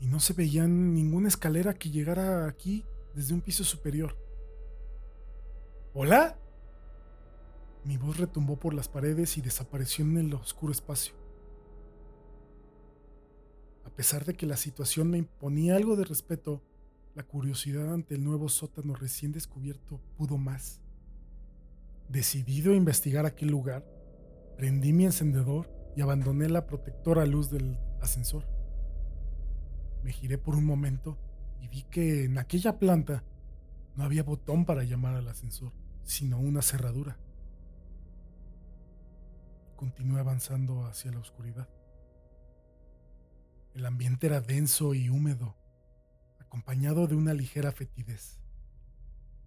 Y 0.00 0.06
no 0.06 0.18
se 0.18 0.32
veía 0.32 0.66
ninguna 0.66 1.28
escalera 1.28 1.74
que 1.74 1.90
llegara 1.90 2.46
aquí 2.46 2.86
desde 3.14 3.34
un 3.34 3.42
piso 3.42 3.62
superior. 3.62 4.16
¿Hola? 5.92 6.38
Mi 7.84 7.98
voz 7.98 8.16
retumbó 8.16 8.58
por 8.58 8.72
las 8.72 8.88
paredes 8.88 9.36
y 9.36 9.42
desapareció 9.42 10.04
en 10.04 10.16
el 10.16 10.34
oscuro 10.34 10.72
espacio. 10.72 11.25
Pesar 13.96 14.24
de 14.26 14.34
que 14.34 14.46
la 14.46 14.56
situación 14.56 15.10
me 15.10 15.18
imponía 15.18 15.76
algo 15.76 15.96
de 15.96 16.04
respeto, 16.04 16.62
la 17.14 17.22
curiosidad 17.22 17.92
ante 17.92 18.14
el 18.14 18.24
nuevo 18.24 18.48
sótano 18.48 18.94
recién 18.94 19.32
descubierto 19.32 20.00
pudo 20.16 20.36
más. 20.36 20.80
Decidido 22.08 22.72
a 22.72 22.76
investigar 22.76 23.24
aquel 23.24 23.48
lugar, 23.48 23.84
prendí 24.56 24.92
mi 24.92 25.06
encendedor 25.06 25.70
y 25.96 26.02
abandoné 26.02 26.48
la 26.50 26.66
protectora 26.66 27.24
luz 27.24 27.50
del 27.50 27.78
ascensor. 28.02 28.44
Me 30.04 30.12
giré 30.12 30.36
por 30.36 30.54
un 30.54 30.66
momento 30.66 31.18
y 31.62 31.68
vi 31.68 31.84
que 31.84 32.24
en 32.24 32.36
aquella 32.36 32.78
planta 32.78 33.24
no 33.96 34.04
había 34.04 34.22
botón 34.22 34.66
para 34.66 34.84
llamar 34.84 35.14
al 35.16 35.28
ascensor 35.28 35.72
sino 36.06 36.38
una 36.38 36.62
cerradura. 36.62 37.18
Continué 39.74 40.20
avanzando 40.20 40.86
hacia 40.86 41.10
la 41.12 41.18
oscuridad. 41.18 41.68
El 43.76 43.84
ambiente 43.84 44.26
era 44.26 44.40
denso 44.40 44.94
y 44.94 45.10
húmedo, 45.10 45.54
acompañado 46.40 47.08
de 47.08 47.14
una 47.14 47.34
ligera 47.34 47.72
fetidez. 47.72 48.40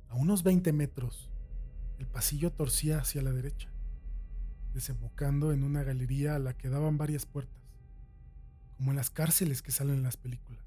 A 0.08 0.14
unos 0.14 0.44
20 0.44 0.72
metros, 0.72 1.32
el 1.98 2.06
pasillo 2.06 2.52
torcía 2.52 3.00
hacia 3.00 3.24
la 3.24 3.32
derecha, 3.32 3.72
desembocando 4.72 5.52
en 5.52 5.64
una 5.64 5.82
galería 5.82 6.36
a 6.36 6.40
la 6.40 6.56
que 6.56 6.70
daban 6.70 6.96
varias 6.96 7.26
puertas, 7.26 7.64
como 8.78 8.92
en 8.92 8.98
las 8.98 9.10
cárceles 9.10 9.64
que 9.64 9.72
salen 9.72 9.96
en 9.96 10.04
las 10.04 10.18
películas. 10.18 10.64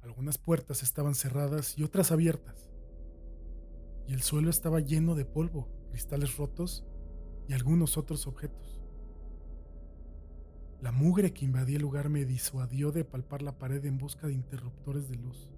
Algunas 0.00 0.38
puertas 0.38 0.82
estaban 0.82 1.14
cerradas 1.14 1.76
y 1.76 1.82
otras 1.82 2.10
abiertas 2.10 2.70
y 4.08 4.14
el 4.14 4.22
suelo 4.22 4.48
estaba 4.48 4.80
lleno 4.80 5.14
de 5.14 5.26
polvo, 5.26 5.68
cristales 5.90 6.38
rotos 6.38 6.86
y 7.48 7.52
algunos 7.52 7.98
otros 7.98 8.26
objetos. 8.26 8.75
La 10.80 10.92
mugre 10.92 11.32
que 11.32 11.44
invadía 11.44 11.76
el 11.76 11.82
lugar 11.82 12.08
me 12.08 12.24
disuadió 12.24 12.92
de 12.92 13.04
palpar 13.04 13.42
la 13.42 13.58
pared 13.58 13.84
en 13.84 13.98
busca 13.98 14.26
de 14.26 14.34
interruptores 14.34 15.08
de 15.08 15.16
luz, 15.16 15.50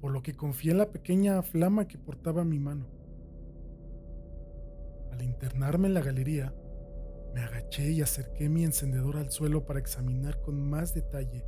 por 0.00 0.12
lo 0.12 0.22
que 0.22 0.34
confié 0.34 0.72
en 0.72 0.78
la 0.78 0.90
pequeña 0.90 1.42
flama 1.42 1.88
que 1.88 1.98
portaba 1.98 2.44
mi 2.44 2.58
mano. 2.58 2.86
Al 5.10 5.22
internarme 5.22 5.88
en 5.88 5.94
la 5.94 6.02
galería, 6.02 6.54
me 7.34 7.40
agaché 7.40 7.90
y 7.90 8.02
acerqué 8.02 8.48
mi 8.48 8.64
encendedor 8.64 9.16
al 9.16 9.30
suelo 9.30 9.64
para 9.64 9.80
examinar 9.80 10.42
con 10.42 10.68
más 10.68 10.92
detalle 10.92 11.44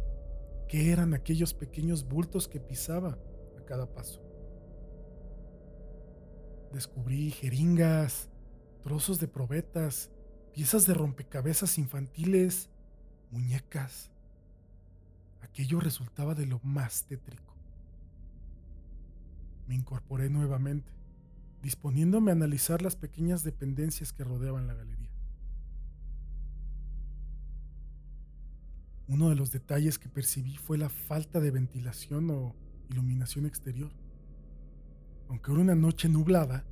qué 0.66 0.92
eran 0.92 1.12
aquellos 1.12 1.52
pequeños 1.52 2.08
bultos 2.08 2.48
que 2.48 2.60
pisaba 2.60 3.18
a 3.58 3.64
cada 3.66 3.86
paso. 3.86 4.22
Descubrí 6.72 7.30
jeringas, 7.30 8.30
trozos 8.82 9.20
de 9.20 9.28
probetas, 9.28 10.10
piezas 10.52 10.86
de 10.86 10.94
rompecabezas 10.94 11.78
infantiles, 11.78 12.70
muñecas. 13.34 14.10
Aquello 15.42 15.80
resultaba 15.80 16.34
de 16.34 16.46
lo 16.46 16.60
más 16.62 17.04
tétrico. 17.04 17.54
Me 19.66 19.74
incorporé 19.74 20.30
nuevamente, 20.30 20.92
disponiéndome 21.62 22.30
a 22.30 22.34
analizar 22.34 22.80
las 22.80 22.96
pequeñas 22.96 23.42
dependencias 23.42 24.12
que 24.12 24.24
rodeaban 24.24 24.66
la 24.66 24.74
galería. 24.74 25.10
Uno 29.08 29.28
de 29.28 29.34
los 29.34 29.50
detalles 29.50 29.98
que 29.98 30.08
percibí 30.08 30.56
fue 30.56 30.78
la 30.78 30.88
falta 30.88 31.40
de 31.40 31.50
ventilación 31.50 32.30
o 32.30 32.54
iluminación 32.88 33.46
exterior. 33.46 33.92
Aunque 35.28 35.50
era 35.50 35.60
una 35.60 35.74
noche 35.74 36.08
nublada, 36.08 36.64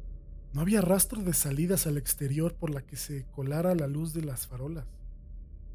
no 0.53 0.61
había 0.61 0.81
rastro 0.81 1.23
de 1.23 1.33
salidas 1.33 1.87
al 1.87 1.97
exterior 1.97 2.55
por 2.55 2.71
la 2.71 2.83
que 2.83 2.97
se 2.97 3.25
colara 3.33 3.75
la 3.75 3.87
luz 3.87 4.13
de 4.13 4.23
las 4.23 4.47
farolas, 4.47 4.87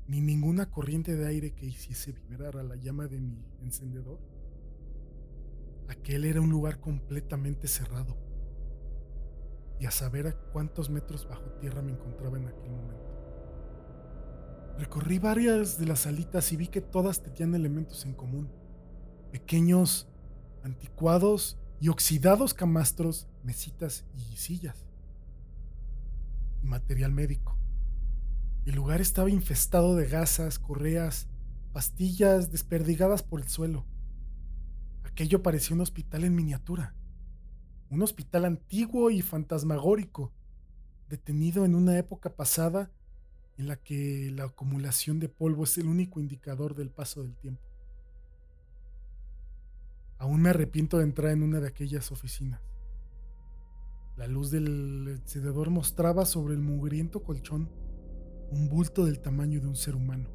ni 0.08 0.22
ninguna 0.22 0.70
corriente 0.72 1.16
de 1.16 1.28
aire 1.28 1.53
que 1.53 1.66
hiciese 1.66 2.14
vibrar 2.14 2.58
a 2.58 2.64
la 2.64 2.76
llama 2.76 3.08
de 3.08 3.20
mi 3.20 3.43
encendedor. 3.62 4.20
Aquel 5.89 6.26
era 6.26 6.41
un 6.41 6.49
lugar 6.49 6.80
completamente 6.80 7.68
cerrado, 7.68 8.18
y 9.80 9.86
a 9.86 9.91
saber 9.91 10.28
a 10.28 10.34
cuántos 10.51 10.89
metros 10.89 11.28
bajo 11.28 11.51
tierra 11.60 11.82
me 11.82 11.91
encontraba 11.91 12.38
en 12.38 12.47
aquel 12.47 12.72
momento. 12.72 13.08
Recorrí 14.78 15.20
varias 15.20 15.80
de 15.80 15.86
las 15.88 16.01
salitas 16.01 16.51
y 16.51 16.58
vi 16.58 16.68
que 16.68 16.82
todas 16.82 17.22
tenían 17.22 17.55
elementos 17.55 18.05
en 18.05 18.14
común, 18.14 18.49
pequeños, 19.32 20.08
anticuados 20.64 21.58
y 21.80 21.89
oxidados 21.89 22.53
camastros, 22.53 23.28
mesitas 23.43 24.05
y 24.16 24.38
sillas. 24.38 24.86
Y 26.64 26.68
material 26.68 27.12
médico. 27.12 27.57
El 28.68 28.76
lugar 28.76 28.99
estaba 28.99 29.30
infestado 29.30 29.95
de 29.95 30.07
gasas, 30.07 30.59
correas, 30.59 31.30
pastillas 31.72 32.51
desperdigadas 32.51 33.24
por 33.24 33.39
el 33.39 33.47
suelo. 33.47 33.86
Aquello 35.05 35.41
parecía 35.41 35.74
un 35.74 35.80
hospital 35.80 36.26
en 36.26 36.36
miniatura. 36.36 36.93
Un 37.89 38.01
hospital 38.01 38.43
antiguo 38.43 39.09
y 39.09 39.22
fantasmagórico, 39.22 40.34
detenido 41.07 41.63
en 41.63 41.76
una 41.76 41.97
época 41.97 42.36
pasada 42.36 42.91
en 43.57 43.70
la 43.70 43.78
que 43.78 44.32
la 44.36 44.43
acumulación 44.43 45.22
de 45.22 45.30
polvo 45.30 45.63
es 45.63 45.78
el 45.78 45.88
único 45.88 46.20
indicador 46.20 46.76
del 46.76 46.89
paso 46.89 47.24
del 47.24 47.38
tiempo. 47.38 47.63
Aún 50.18 50.41
me 50.41 50.49
arrepiento 50.49 50.97
de 50.97 51.05
entrar 51.05 51.32
en 51.32 51.41
una 51.41 51.61
de 51.61 51.70
aquellas 51.70 52.11
oficinas. 52.11 52.59
La 54.18 54.28
luz 54.28 54.51
del 54.51 55.07
encendedor 55.22 55.70
mostraba 55.70 56.26
sobre 56.26 56.53
el 56.53 56.59
mugriento 56.59 57.24
colchón 57.24 57.86
un 58.52 58.70
bulto 58.70 59.06
del 59.06 59.20
tamaño 59.20 59.60
de 59.60 59.68
un 59.68 59.76
ser 59.76 59.95
humano, 59.95 60.30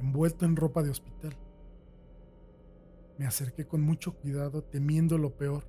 envuelto 0.00 0.44
en 0.44 0.56
ropa 0.56 0.82
de 0.82 0.90
hospital. 0.90 1.36
Me 3.18 3.26
acerqué 3.26 3.66
con 3.66 3.80
mucho 3.80 4.14
cuidado, 4.14 4.62
temiendo 4.62 5.18
lo 5.18 5.36
peor, 5.36 5.66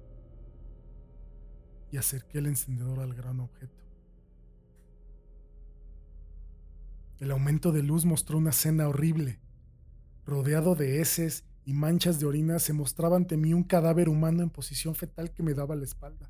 y 1.92 1.98
acerqué 1.98 2.38
el 2.38 2.46
encendedor 2.46 3.00
al 3.00 3.16
gran 3.16 3.40
objeto. 3.40 3.84
El 7.20 7.32
aumento 7.32 7.72
de 7.72 7.84
luz 7.84 8.06
mostró 8.06 8.38
una 8.38 8.52
escena 8.52 8.88
horrible. 8.88 9.40
Rodeado 10.26 10.76
de 10.76 11.02
heces 11.02 11.44
y 11.66 11.74
manchas 11.74 12.20
de 12.20 12.28
orina, 12.28 12.60
se 12.60 12.72
mostraba 12.72 13.18
ante 13.18 13.36
mí 13.36 13.54
un 13.54 13.64
cadáver 13.64 14.08
humano 14.08 14.44
en 14.44 14.50
posición 14.50 14.96
fetal 14.96 15.32
que 15.32 15.44
me 15.44 15.54
daba 15.54 15.76
la 15.76 15.84
espalda. 15.84 16.30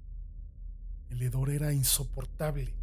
El 1.09 1.21
hedor 1.21 1.49
era 1.49 1.73
insoportable. 1.73 2.78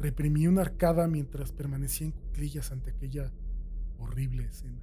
Reprimí 0.00 0.46
una 0.46 0.62
arcada 0.62 1.06
mientras 1.06 1.52
permanecía 1.52 2.06
en 2.06 2.12
cuclillas 2.12 2.72
ante 2.72 2.90
aquella 2.90 3.30
horrible 3.98 4.46
escena. 4.46 4.80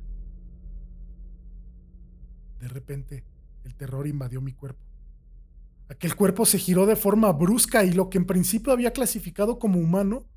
De 2.59 2.67
repente, 2.67 3.25
el 3.63 3.75
terror 3.75 4.05
invadió 4.05 4.41
mi 4.41 4.53
cuerpo. 4.53 4.79
Aquel 5.89 6.15
cuerpo 6.15 6.45
se 6.45 6.59
giró 6.59 6.85
de 6.85 6.95
forma 6.95 7.31
brusca 7.33 7.83
y 7.83 7.93
lo 7.93 8.09
que 8.09 8.19
en 8.19 8.25
principio 8.25 8.71
había 8.71 8.91
clasificado 8.91 9.57
como 9.57 9.79
humano 9.79 10.27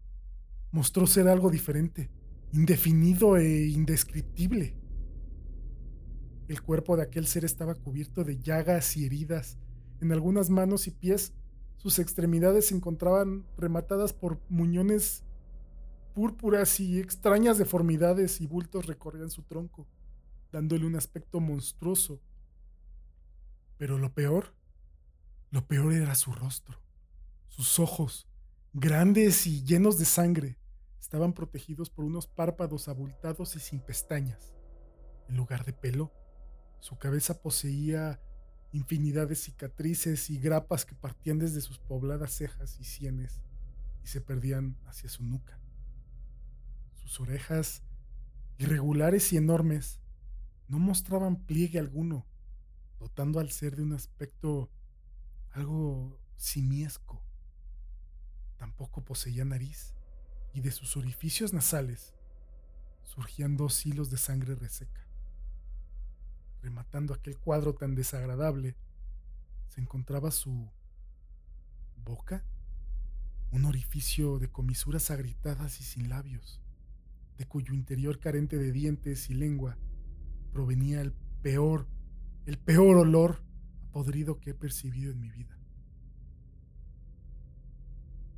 mostró 0.70 1.07
ser 1.07 1.28
algo 1.28 1.51
diferente, 1.51 2.11
indefinido 2.53 3.37
e 3.37 3.66
indescriptible. 3.66 4.76
El 6.49 6.62
cuerpo 6.62 6.97
de 6.97 7.03
aquel 7.03 7.26
ser 7.26 7.45
estaba 7.45 7.74
cubierto 7.74 8.24
de 8.24 8.39
llagas 8.39 8.97
y 8.97 9.05
heridas. 9.05 9.59
En 10.01 10.11
algunas 10.12 10.49
manos 10.49 10.87
y 10.87 10.91
pies 10.91 11.35
sus 11.81 11.99
extremidades 11.99 12.66
se 12.66 12.74
encontraban 12.74 13.47
rematadas 13.57 14.12
por 14.12 14.39
muñones 14.51 15.24
púrpuras 16.14 16.78
y 16.78 17.01
extrañas 17.01 17.57
deformidades 17.57 18.43
y 18.43 18.47
bultos 18.47 18.85
recorrían 18.85 19.31
su 19.31 19.45
tronco, 19.45 19.89
dándole 20.53 20.85
un 20.85 20.97
aspecto 20.97 21.41
monstruoso. 21.41 22.20
Pero 23.78 23.97
lo 23.97 24.12
peor, 24.12 24.53
lo 25.51 25.66
peor 25.66 25.95
era 25.95 26.14
su 26.16 26.33
rostro. 26.33 26.78
Sus 27.49 27.78
ojos, 27.78 28.28
grandes 28.74 29.47
y 29.47 29.64
llenos 29.64 29.99
de 29.99 30.05
sangre, 30.05 30.59
estaban 31.01 31.33
protegidos 31.33 31.89
por 31.89 32.05
unos 32.05 32.26
párpados 32.26 32.89
abultados 32.89 33.57
y 33.57 33.59
sin 33.59 33.81
pestañas. 33.81 34.53
En 35.31 35.39
lugar 35.39 35.64
de 35.64 35.72
pelo, 35.72 36.12
su 36.81 36.99
cabeza 36.99 37.41
poseía 37.41 38.20
infinidad 38.73 39.29
de 39.29 39.35
cicatrices 39.35 40.31
y 40.31 40.39
grapas 40.39 40.85
que 40.85 40.95
partían 40.95 41.39
desde 41.39 41.61
sus 41.61 41.79
pobladas 41.79 42.33
cejas 42.33 42.79
y 42.79 42.85
sienes 42.85 43.41
y 44.03 44.07
se 44.07 44.21
perdían 44.21 44.77
hacia 44.87 45.09
su 45.09 45.25
nuca. 45.25 45.59
Sus 46.95 47.21
orejas, 47.21 47.83
irregulares 48.59 49.33
y 49.33 49.37
enormes, 49.37 50.01
no 50.68 50.79
mostraban 50.79 51.45
pliegue 51.45 51.79
alguno, 51.79 52.27
dotando 52.99 53.41
al 53.41 53.51
ser 53.51 53.77
de 53.77 53.83
un 53.83 53.93
aspecto 53.93 54.71
algo 55.51 56.21
simiesco. 56.37 57.25
Tampoco 58.57 59.05
poseía 59.05 59.45
nariz, 59.45 59.95
y 60.53 60.61
de 60.61 60.71
sus 60.71 60.97
orificios 60.97 61.53
nasales 61.53 62.14
surgían 63.03 63.57
dos 63.57 63.85
hilos 63.87 64.11
de 64.11 64.16
sangre 64.16 64.55
reseca 64.55 65.09
rematando 66.62 67.14
aquel 67.14 67.38
cuadro 67.38 67.74
tan 67.74 67.94
desagradable, 67.94 68.76
se 69.68 69.80
encontraba 69.80 70.30
su 70.30 70.70
boca, 72.04 72.44
un 73.50 73.64
orificio 73.64 74.38
de 74.38 74.48
comisuras 74.48 75.11
agritadas 75.11 75.80
y 75.80 75.84
sin 75.84 76.08
labios, 76.08 76.61
de 77.38 77.46
cuyo 77.46 77.74
interior 77.74 78.18
carente 78.18 78.58
de 78.58 78.72
dientes 78.72 79.30
y 79.30 79.34
lengua 79.34 79.78
provenía 80.52 81.00
el 81.00 81.12
peor, 81.42 81.88
el 82.46 82.58
peor 82.58 82.96
olor 82.96 83.42
podrido 83.92 84.40
que 84.40 84.50
he 84.50 84.54
percibido 84.54 85.12
en 85.12 85.20
mi 85.20 85.30
vida. 85.30 85.58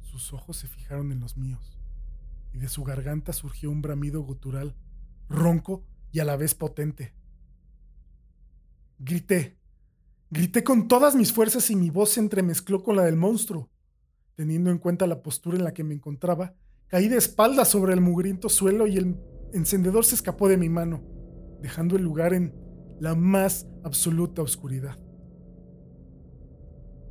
Sus 0.01 0.33
ojos 0.33 0.59
se 0.59 0.69
fijaron 0.69 1.11
en 1.13 1.21
los 1.21 1.37
míos, 1.37 1.79
y 2.53 2.59
de 2.59 2.69
su 2.69 2.85
garganta 2.85 3.33
surgió 3.33 3.71
un 3.71 3.81
bramido 3.81 4.21
gutural, 4.21 4.77
ronco 5.29 5.87
y 6.13 6.21
a 6.21 6.25
la 6.25 6.37
vez 6.37 6.55
potente. 6.55 7.15
Grité. 8.99 9.59
Grité 10.31 10.65
con 10.65 10.89
todas 10.89 11.15
mis 11.15 11.33
fuerzas 11.33 11.71
y 11.71 11.77
mi 11.77 11.91
voz 11.91 12.11
se 12.11 12.21
entremezcló 12.21 12.83
con 12.83 12.97
la 12.97 13.05
del 13.05 13.17
monstruo. 13.17 13.71
Teniendo 14.35 14.71
en 14.71 14.79
cuenta 14.79 15.07
la 15.07 15.23
postura 15.23 15.59
en 15.59 15.65
la 15.65 15.75
que 15.75 15.85
me 15.85 15.95
encontraba, 15.95 16.55
caí 16.89 17.09
de 17.09 17.17
espaldas 17.17 17.69
sobre 17.69 17.93
el 17.93 18.01
mugriento 18.01 18.49
suelo 18.49 18.87
y 18.87 18.97
el 18.97 19.17
encendedor 19.53 20.05
se 20.05 20.15
escapó 20.15 20.49
de 20.49 20.57
mi 20.57 20.69
mano, 20.69 21.03
dejando 21.61 21.97
el 21.97 22.03
lugar 22.03 22.33
en 22.33 22.55
la 22.99 23.15
más 23.15 23.67
absoluta 23.85 24.43
oscuridad. 24.43 24.99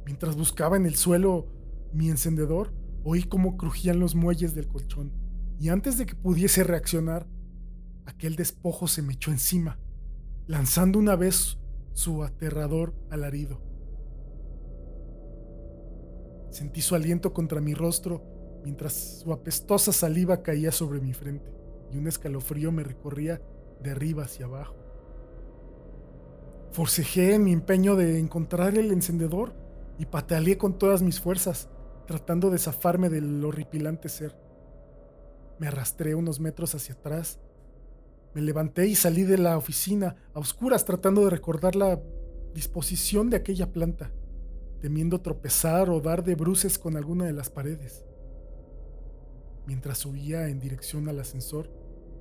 Mientras 0.06 0.36
buscaba 0.36 0.78
en 0.78 0.86
el 0.86 0.96
suelo 0.96 1.48
mi 1.94 2.10
encendedor, 2.10 2.74
oí 3.04 3.24
cómo 3.24 3.58
crujían 3.58 4.00
los 4.00 4.16
muelles 4.16 4.56
del 4.56 4.68
colchón, 4.68 5.14
y 5.60 5.70
antes 5.70 5.98
de 5.98 6.06
que 6.06 6.16
pudiese 6.16 6.64
reaccionar, 6.64 7.28
aquel 8.06 8.36
despojo 8.36 8.88
se 8.88 9.04
me 9.04 9.14
echó 9.14 9.32
encima, 9.32 9.80
lanzando 10.48 10.98
una 10.98 11.16
vez 11.16 11.60
su 11.94 12.24
aterrador 12.24 12.94
alarido. 13.10 13.62
Sentí 16.50 16.82
su 16.82 16.96
aliento 16.96 17.34
contra 17.34 17.62
mi 17.62 17.74
rostro 17.74 18.22
mientras 18.64 19.22
su 19.22 19.32
apestosa 19.34 19.92
saliva 19.92 20.44
caía 20.44 20.72
sobre 20.72 21.00
mi 21.00 21.14
frente 21.14 21.52
y 21.92 21.98
un 21.98 22.08
escalofrío 22.08 22.72
me 22.72 22.84
recorría 22.84 23.42
de 23.82 23.92
arriba 23.92 24.24
hacia 24.24 24.46
abajo. 24.46 24.76
Forcejé 26.72 27.38
mi 27.40 27.52
empeño 27.52 27.96
de 27.96 28.20
encontrar 28.20 28.78
el 28.78 28.92
encendedor 28.92 29.54
y 29.98 30.06
pataleé 30.06 30.58
con 30.58 30.78
todas 30.78 31.02
mis 31.02 31.20
fuerzas, 31.20 31.70
tratando 32.08 32.50
de 32.50 32.58
zafarme 32.58 33.10
del 33.10 33.44
horripilante 33.44 34.08
ser. 34.08 34.38
Me 35.60 35.68
arrastré 35.68 36.16
unos 36.16 36.40
metros 36.40 36.74
hacia 36.74 36.96
atrás 36.96 37.40
me 38.34 38.42
levanté 38.42 38.88
y 38.88 38.96
salí 38.96 39.24
de 39.24 39.38
la 39.38 39.58
oficina 39.58 40.16
a 40.34 40.40
oscuras 40.40 40.86
tratando 40.86 41.24
de 41.24 41.30
recordar 41.30 41.76
la 41.76 42.02
disposición 42.54 43.30
de 43.30 43.38
aquella 43.38 43.72
planta, 43.72 44.12
temiendo 44.80 45.22
tropezar 45.22 45.90
o 45.90 46.00
dar 46.00 46.24
de 46.24 46.36
bruces 46.36 46.80
con 46.80 46.98
alguna 46.98 47.26
de 47.26 47.34
las 47.34 47.50
paredes. 47.50 48.06
Mientras 49.68 50.00
subía 50.00 50.48
en 50.48 50.60
dirección 50.60 51.08
al 51.10 51.20
ascensor, 51.20 51.70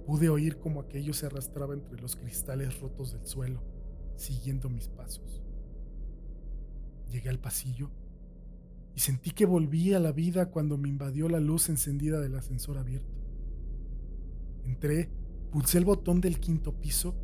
pude 0.06 0.28
oír 0.28 0.58
como 0.58 0.80
aquello 0.80 1.12
se 1.12 1.26
arrastraba 1.26 1.74
entre 1.74 2.00
los 2.00 2.16
cristales 2.16 2.80
rotos 2.80 3.12
del 3.12 3.26
suelo, 3.26 3.62
siguiendo 4.16 4.68
mis 4.68 4.88
pasos. 4.88 5.42
Llegué 7.08 7.28
al 7.28 7.38
pasillo 7.40 7.90
y 8.94 9.00
sentí 9.00 9.30
que 9.30 9.46
volví 9.46 9.94
a 9.94 10.00
la 10.00 10.12
vida 10.12 10.50
cuando 10.50 10.76
me 10.76 10.88
invadió 10.88 11.28
la 11.28 11.40
luz 11.40 11.68
encendida 11.68 12.20
del 12.20 12.34
ascensor 12.34 12.78
abierto. 12.78 13.14
Entré 14.64 15.10
Pulsé 15.50 15.78
el 15.78 15.84
botón 15.84 16.20
del 16.20 16.38
quinto 16.38 16.72
piso 16.80 17.14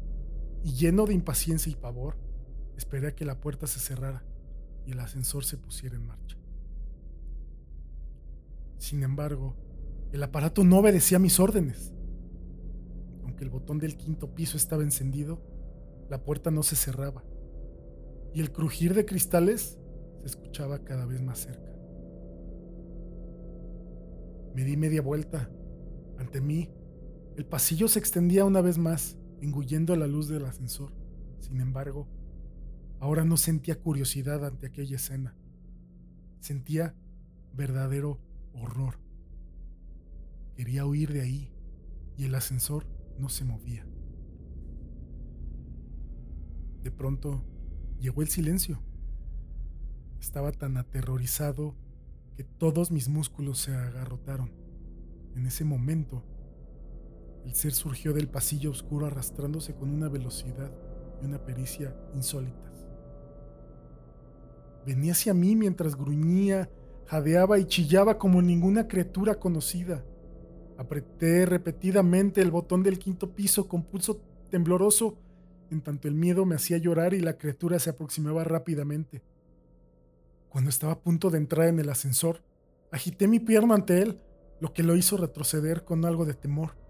y 0.64 0.72
lleno 0.72 1.06
de 1.06 1.14
impaciencia 1.14 1.70
y 1.70 1.76
pavor, 1.76 2.16
esperé 2.76 3.08
a 3.08 3.14
que 3.14 3.24
la 3.24 3.40
puerta 3.40 3.66
se 3.66 3.78
cerrara 3.78 4.24
y 4.84 4.92
el 4.92 5.00
ascensor 5.00 5.44
se 5.44 5.56
pusiera 5.56 5.96
en 5.96 6.06
marcha. 6.06 6.36
Sin 8.78 9.02
embargo, 9.02 9.54
el 10.12 10.22
aparato 10.22 10.64
no 10.64 10.78
obedecía 10.78 11.18
mis 11.18 11.40
órdenes. 11.40 11.92
Aunque 13.22 13.44
el 13.44 13.50
botón 13.50 13.78
del 13.78 13.96
quinto 13.96 14.34
piso 14.34 14.56
estaba 14.56 14.82
encendido, 14.82 15.40
la 16.08 16.22
puerta 16.24 16.50
no 16.50 16.62
se 16.62 16.76
cerraba 16.76 17.24
y 18.36 18.40
el 18.40 18.52
crujir 18.52 18.94
de 18.94 19.06
cristales 19.06 19.78
se 20.20 20.26
escuchaba 20.26 20.84
cada 20.84 21.06
vez 21.06 21.22
más 21.22 21.38
cerca. 21.38 21.72
Me 24.54 24.64
di 24.64 24.76
media 24.76 25.02
vuelta. 25.02 25.50
Ante 26.18 26.40
mí 26.40 26.70
el 27.36 27.44
pasillo 27.44 27.86
se 27.86 27.98
extendía 27.98 28.46
una 28.46 28.62
vez 28.62 28.78
más, 28.78 29.18
engullendo 29.42 29.94
la 29.94 30.06
luz 30.06 30.26
del 30.28 30.46
ascensor. 30.46 30.94
Sin 31.38 31.60
embargo, 31.60 32.08
ahora 32.98 33.26
no 33.26 33.36
sentía 33.36 33.78
curiosidad 33.78 34.44
ante 34.46 34.68
aquella 34.68 34.96
escena. 34.96 35.36
Sentía 36.40 36.94
verdadero 37.52 38.18
horror. 38.54 38.98
Quería 40.54 40.86
huir 40.86 41.12
de 41.12 41.20
ahí 41.20 41.52
y 42.16 42.24
el 42.24 42.34
ascensor 42.34 42.86
no 43.18 43.28
se 43.28 43.44
movía. 43.44 43.86
De 46.82 46.90
pronto 46.90 47.44
llegó 48.00 48.22
el 48.22 48.28
silencio. 48.28 48.80
Estaba 50.20 50.52
tan 50.52 50.78
aterrorizado 50.78 51.74
que 52.34 52.44
todos 52.44 52.90
mis 52.90 53.10
músculos 53.10 53.58
se 53.58 53.74
agarrotaron. 53.74 54.52
En 55.34 55.46
ese 55.46 55.64
momento, 55.64 56.24
el 57.46 57.54
ser 57.54 57.72
surgió 57.72 58.12
del 58.12 58.28
pasillo 58.28 58.72
oscuro 58.72 59.06
arrastrándose 59.06 59.72
con 59.72 59.88
una 59.90 60.08
velocidad 60.08 60.72
y 61.22 61.26
una 61.26 61.38
pericia 61.38 61.96
insólitas. 62.12 62.84
Venía 64.84 65.12
hacia 65.12 65.32
mí 65.32 65.54
mientras 65.54 65.94
gruñía, 65.94 66.68
jadeaba 67.06 67.60
y 67.60 67.66
chillaba 67.66 68.18
como 68.18 68.42
ninguna 68.42 68.88
criatura 68.88 69.36
conocida. 69.36 70.04
Apreté 70.76 71.46
repetidamente 71.46 72.42
el 72.42 72.50
botón 72.50 72.82
del 72.82 72.98
quinto 72.98 73.32
piso 73.32 73.68
con 73.68 73.84
pulso 73.84 74.20
tembloroso, 74.50 75.16
en 75.70 75.82
tanto 75.82 76.08
el 76.08 76.14
miedo 76.14 76.46
me 76.46 76.56
hacía 76.56 76.78
llorar 76.78 77.14
y 77.14 77.20
la 77.20 77.38
criatura 77.38 77.78
se 77.78 77.90
aproximaba 77.90 78.42
rápidamente. 78.42 79.22
Cuando 80.48 80.70
estaba 80.70 80.94
a 80.94 81.00
punto 81.00 81.30
de 81.30 81.38
entrar 81.38 81.68
en 81.68 81.78
el 81.78 81.90
ascensor, 81.90 82.42
agité 82.90 83.28
mi 83.28 83.38
pierna 83.38 83.76
ante 83.76 84.02
él, 84.02 84.20
lo 84.60 84.72
que 84.72 84.82
lo 84.82 84.96
hizo 84.96 85.16
retroceder 85.16 85.84
con 85.84 86.04
algo 86.04 86.24
de 86.24 86.34
temor. 86.34 86.85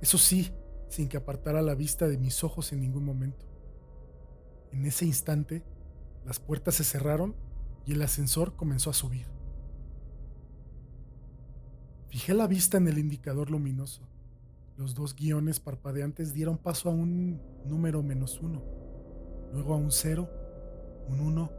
Eso 0.00 0.18
sí, 0.18 0.52
sin 0.88 1.08
que 1.08 1.16
apartara 1.16 1.62
la 1.62 1.74
vista 1.74 2.08
de 2.08 2.18
mis 2.18 2.42
ojos 2.42 2.72
en 2.72 2.80
ningún 2.80 3.04
momento. 3.04 3.46
En 4.72 4.86
ese 4.86 5.04
instante, 5.04 5.62
las 6.24 6.38
puertas 6.38 6.76
se 6.76 6.84
cerraron 6.84 7.34
y 7.86 7.92
el 7.92 8.02
ascensor 8.02 8.56
comenzó 8.56 8.90
a 8.90 8.94
subir. 8.94 9.26
Fijé 12.08 12.34
la 12.34 12.46
vista 12.46 12.76
en 12.76 12.88
el 12.88 12.98
indicador 12.98 13.50
luminoso. 13.50 14.02
Los 14.76 14.94
dos 14.94 15.14
guiones 15.14 15.60
parpadeantes 15.60 16.32
dieron 16.32 16.56
paso 16.56 16.88
a 16.88 16.92
un 16.92 17.40
número 17.66 18.02
menos 18.02 18.40
uno, 18.40 18.64
luego 19.52 19.74
a 19.74 19.76
un 19.76 19.92
cero, 19.92 20.28
un 21.08 21.20
uno, 21.20 21.52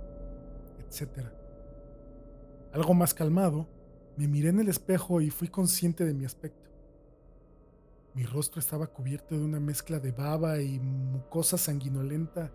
etc. 0.80 1.28
Algo 2.74 2.94
más 2.94 3.14
calmado, 3.14 3.70
me 4.18 4.28
miré 4.28 4.50
en 4.50 4.60
el 4.60 4.70
espejo 4.70 5.22
y 5.22 5.30
fui 5.30 5.48
consciente 5.48 6.04
de 6.04 6.14
mi 6.14 6.26
aspecto. 6.26 6.71
Mi 8.14 8.26
rostro 8.26 8.60
estaba 8.60 8.88
cubierto 8.88 9.38
de 9.38 9.44
una 9.44 9.60
mezcla 9.60 10.00
de 10.00 10.12
baba 10.12 10.60
y 10.60 10.80
mucosa 10.80 11.58
sanguinolenta 11.58 12.52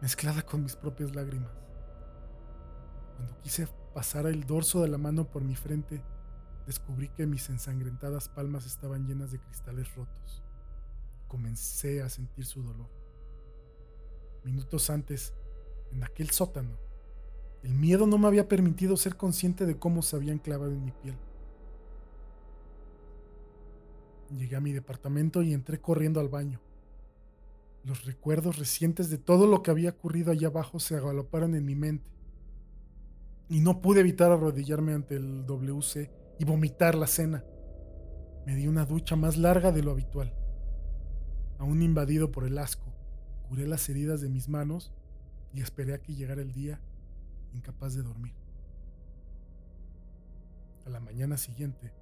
mezclada 0.00 0.42
con 0.42 0.62
mis 0.62 0.76
propias 0.76 1.14
lágrimas. 1.16 1.50
Cuando 3.16 3.36
quise 3.40 3.66
pasar 3.92 4.26
el 4.26 4.44
dorso 4.44 4.82
de 4.82 4.88
la 4.88 4.98
mano 4.98 5.30
por 5.30 5.42
mi 5.42 5.56
frente, 5.56 6.02
descubrí 6.66 7.08
que 7.08 7.26
mis 7.26 7.48
ensangrentadas 7.48 8.28
palmas 8.28 8.66
estaban 8.66 9.06
llenas 9.06 9.32
de 9.32 9.40
cristales 9.40 9.92
rotos. 9.94 10.44
Comencé 11.26 12.02
a 12.02 12.08
sentir 12.08 12.44
su 12.44 12.62
dolor. 12.62 12.90
Minutos 14.44 14.90
antes, 14.90 15.32
en 15.90 16.04
aquel 16.04 16.30
sótano, 16.30 16.76
el 17.62 17.74
miedo 17.74 18.06
no 18.06 18.18
me 18.18 18.28
había 18.28 18.46
permitido 18.46 18.96
ser 18.96 19.16
consciente 19.16 19.64
de 19.64 19.78
cómo 19.78 20.02
se 20.02 20.16
habían 20.16 20.38
clavado 20.38 20.72
en 20.72 20.84
mi 20.84 20.92
piel. 20.92 21.16
Llegué 24.36 24.56
a 24.56 24.60
mi 24.60 24.72
departamento 24.72 25.42
y 25.42 25.52
entré 25.52 25.80
corriendo 25.80 26.18
al 26.20 26.28
baño. 26.28 26.60
Los 27.84 28.04
recuerdos 28.04 28.58
recientes 28.58 29.10
de 29.10 29.18
todo 29.18 29.46
lo 29.46 29.62
que 29.62 29.70
había 29.70 29.90
ocurrido 29.90 30.32
allá 30.32 30.48
abajo 30.48 30.80
se 30.80 30.96
agaloparon 30.96 31.54
en 31.54 31.64
mi 31.64 31.74
mente. 31.74 32.10
Y 33.48 33.60
no 33.60 33.80
pude 33.80 34.00
evitar 34.00 34.32
arrodillarme 34.32 34.94
ante 34.94 35.16
el 35.16 35.46
WC 35.46 36.10
y 36.38 36.44
vomitar 36.44 36.94
la 36.94 37.06
cena. 37.06 37.44
Me 38.46 38.56
di 38.56 38.66
una 38.66 38.86
ducha 38.86 39.16
más 39.16 39.36
larga 39.36 39.70
de 39.70 39.82
lo 39.82 39.92
habitual. 39.92 40.34
Aún 41.58 41.82
invadido 41.82 42.32
por 42.32 42.44
el 42.44 42.58
asco, 42.58 42.92
curé 43.48 43.66
las 43.66 43.88
heridas 43.88 44.20
de 44.20 44.30
mis 44.30 44.48
manos 44.48 44.92
y 45.52 45.60
esperé 45.60 45.94
a 45.94 45.98
que 45.98 46.14
llegara 46.14 46.42
el 46.42 46.52
día, 46.52 46.80
incapaz 47.52 47.94
de 47.94 48.02
dormir. 48.02 48.34
A 50.86 50.90
la 50.90 51.00
mañana 51.00 51.36
siguiente, 51.36 51.92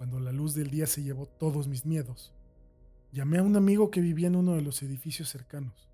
cuando 0.00 0.18
la 0.18 0.32
luz 0.32 0.54
del 0.54 0.70
día 0.70 0.86
se 0.86 1.02
llevó 1.02 1.26
todos 1.26 1.68
mis 1.68 1.84
miedos, 1.84 2.32
llamé 3.12 3.36
a 3.36 3.42
un 3.42 3.54
amigo 3.54 3.90
que 3.90 4.00
vivía 4.00 4.28
en 4.28 4.36
uno 4.36 4.54
de 4.54 4.62
los 4.62 4.82
edificios 4.82 5.28
cercanos. 5.28 5.90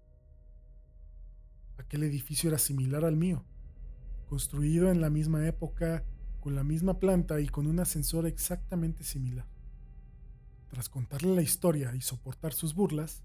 Aquel 1.76 2.04
edificio 2.04 2.48
era 2.48 2.58
similar 2.58 3.04
al 3.04 3.16
mío, 3.16 3.42
construido 4.28 4.92
en 4.92 5.00
la 5.00 5.10
misma 5.10 5.44
época 5.48 6.04
con 6.38 6.54
la 6.54 6.62
misma 6.62 7.00
planta 7.00 7.40
y 7.40 7.48
con 7.48 7.66
un 7.66 7.80
ascensor 7.80 8.26
exactamente 8.26 9.02
similar. 9.02 9.48
Tras 10.68 10.88
contarle 10.88 11.34
la 11.34 11.42
historia 11.42 11.92
y 11.96 12.00
soportar 12.00 12.52
sus 12.52 12.76
burlas, 12.76 13.24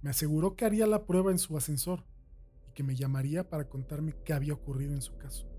me 0.00 0.10
aseguró 0.10 0.54
que 0.54 0.64
haría 0.64 0.86
la 0.86 1.06
prueba 1.06 1.32
en 1.32 1.40
su 1.40 1.56
ascensor 1.56 2.04
y 2.68 2.72
que 2.72 2.84
me 2.84 2.94
llamaría 2.94 3.50
para 3.50 3.68
contarme 3.68 4.14
qué 4.24 4.32
había 4.32 4.54
ocurrido 4.54 4.94
en 4.94 5.02
su 5.02 5.16
caso. 5.16 5.53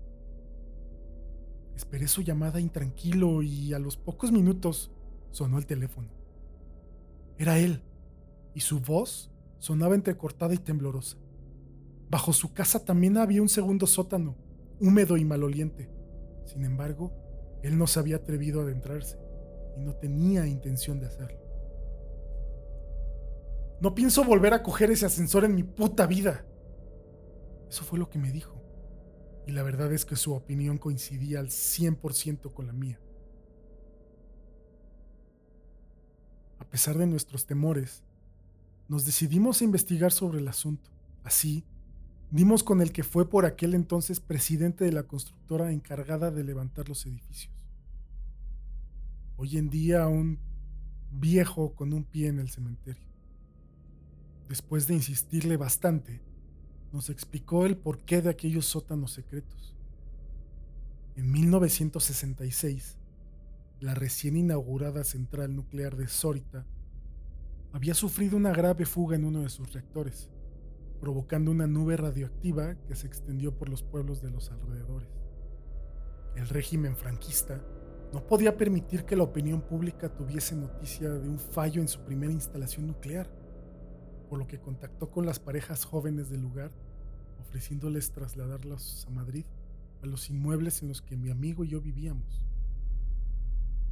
Esperé 1.76 2.08
su 2.08 2.22
llamada 2.22 2.58
intranquilo 2.58 3.42
y 3.42 3.74
a 3.74 3.78
los 3.78 3.98
pocos 3.98 4.32
minutos 4.32 4.90
sonó 5.30 5.58
el 5.58 5.66
teléfono. 5.66 6.08
Era 7.38 7.58
él, 7.58 7.82
y 8.54 8.60
su 8.60 8.80
voz 8.80 9.30
sonaba 9.58 9.94
entrecortada 9.94 10.54
y 10.54 10.58
temblorosa. 10.58 11.18
Bajo 12.08 12.32
su 12.32 12.54
casa 12.54 12.84
también 12.84 13.18
había 13.18 13.42
un 13.42 13.50
segundo 13.50 13.86
sótano, 13.86 14.36
húmedo 14.80 15.18
y 15.18 15.24
maloliente. 15.26 15.90
Sin 16.46 16.64
embargo, 16.64 17.12
él 17.62 17.76
no 17.76 17.86
se 17.86 18.00
había 18.00 18.16
atrevido 18.16 18.60
a 18.60 18.64
adentrarse 18.64 19.18
y 19.76 19.80
no 19.80 19.94
tenía 19.94 20.46
intención 20.46 20.98
de 20.98 21.06
hacerlo. 21.06 21.38
No 23.80 23.94
pienso 23.94 24.24
volver 24.24 24.54
a 24.54 24.62
coger 24.62 24.90
ese 24.90 25.04
ascensor 25.04 25.44
en 25.44 25.54
mi 25.54 25.62
puta 25.62 26.06
vida. 26.06 26.46
Eso 27.68 27.84
fue 27.84 27.98
lo 27.98 28.08
que 28.08 28.18
me 28.18 28.32
dijo. 28.32 28.55
Y 29.46 29.52
la 29.52 29.62
verdad 29.62 29.92
es 29.92 30.04
que 30.04 30.16
su 30.16 30.34
opinión 30.34 30.78
coincidía 30.78 31.40
al 31.40 31.48
100% 31.48 32.52
con 32.52 32.66
la 32.66 32.72
mía. 32.72 33.00
A 36.58 36.68
pesar 36.68 36.98
de 36.98 37.06
nuestros 37.06 37.46
temores, 37.46 38.02
nos 38.88 39.06
decidimos 39.06 39.60
a 39.60 39.64
investigar 39.64 40.12
sobre 40.12 40.40
el 40.40 40.48
asunto. 40.48 40.90
Así, 41.22 41.64
Dimos 42.30 42.64
con 42.64 42.80
el 42.80 42.92
que 42.92 43.04
fue 43.04 43.28
por 43.28 43.46
aquel 43.46 43.74
entonces 43.74 44.18
presidente 44.20 44.84
de 44.84 44.92
la 44.92 45.04
constructora 45.04 45.70
encargada 45.70 46.30
de 46.30 46.42
levantar 46.42 46.88
los 46.88 47.06
edificios. 47.06 47.54
Hoy 49.36 49.58
en 49.58 49.70
día 49.70 50.08
un 50.08 50.40
viejo 51.12 51.74
con 51.74 51.92
un 51.92 52.04
pie 52.04 52.28
en 52.28 52.40
el 52.40 52.50
cementerio. 52.50 53.06
Después 54.48 54.86
de 54.86 54.94
insistirle 54.94 55.56
bastante, 55.56 56.20
nos 56.96 57.10
explicó 57.10 57.66
el 57.66 57.76
porqué 57.76 58.22
de 58.22 58.30
aquellos 58.30 58.66
sótanos 58.66 59.12
secretos. 59.12 59.76
En 61.14 61.30
1966, 61.30 62.96
la 63.80 63.94
recién 63.94 64.36
inaugurada 64.36 65.04
central 65.04 65.54
nuclear 65.54 65.96
de 65.96 66.08
Sorita 66.08 66.66
había 67.72 67.94
sufrido 67.94 68.36
una 68.36 68.52
grave 68.52 68.84
fuga 68.84 69.16
en 69.16 69.24
uno 69.24 69.42
de 69.42 69.48
sus 69.48 69.72
reactores 69.72 70.28
provocando 71.00 71.50
una 71.50 71.66
nube 71.66 71.96
radioactiva 71.96 72.74
que 72.86 72.96
se 72.96 73.06
extendió 73.06 73.56
por 73.56 73.68
los 73.68 73.82
pueblos 73.82 74.22
de 74.22 74.30
los 74.30 74.50
alrededores. 74.50 75.08
El 76.34 76.48
régimen 76.48 76.96
franquista 76.96 77.62
no 78.12 78.26
podía 78.26 78.56
permitir 78.56 79.04
que 79.04 79.16
la 79.16 79.24
opinión 79.24 79.62
pública 79.62 80.08
tuviese 80.08 80.54
noticia 80.54 81.10
de 81.10 81.28
un 81.28 81.38
fallo 81.38 81.80
en 81.80 81.88
su 81.88 82.00
primera 82.00 82.32
instalación 82.32 82.86
nuclear, 82.86 83.30
por 84.28 84.38
lo 84.38 84.46
que 84.46 84.60
contactó 84.60 85.10
con 85.10 85.26
las 85.26 85.38
parejas 85.38 85.84
jóvenes 85.84 86.30
del 86.30 86.40
lugar, 86.40 86.72
ofreciéndoles 87.40 88.12
trasladarlos 88.12 89.06
a 89.06 89.10
Madrid, 89.10 89.44
a 90.02 90.06
los 90.06 90.30
inmuebles 90.30 90.82
en 90.82 90.88
los 90.88 91.02
que 91.02 91.16
mi 91.16 91.30
amigo 91.30 91.64
y 91.64 91.68
yo 91.68 91.80
vivíamos. 91.80 92.44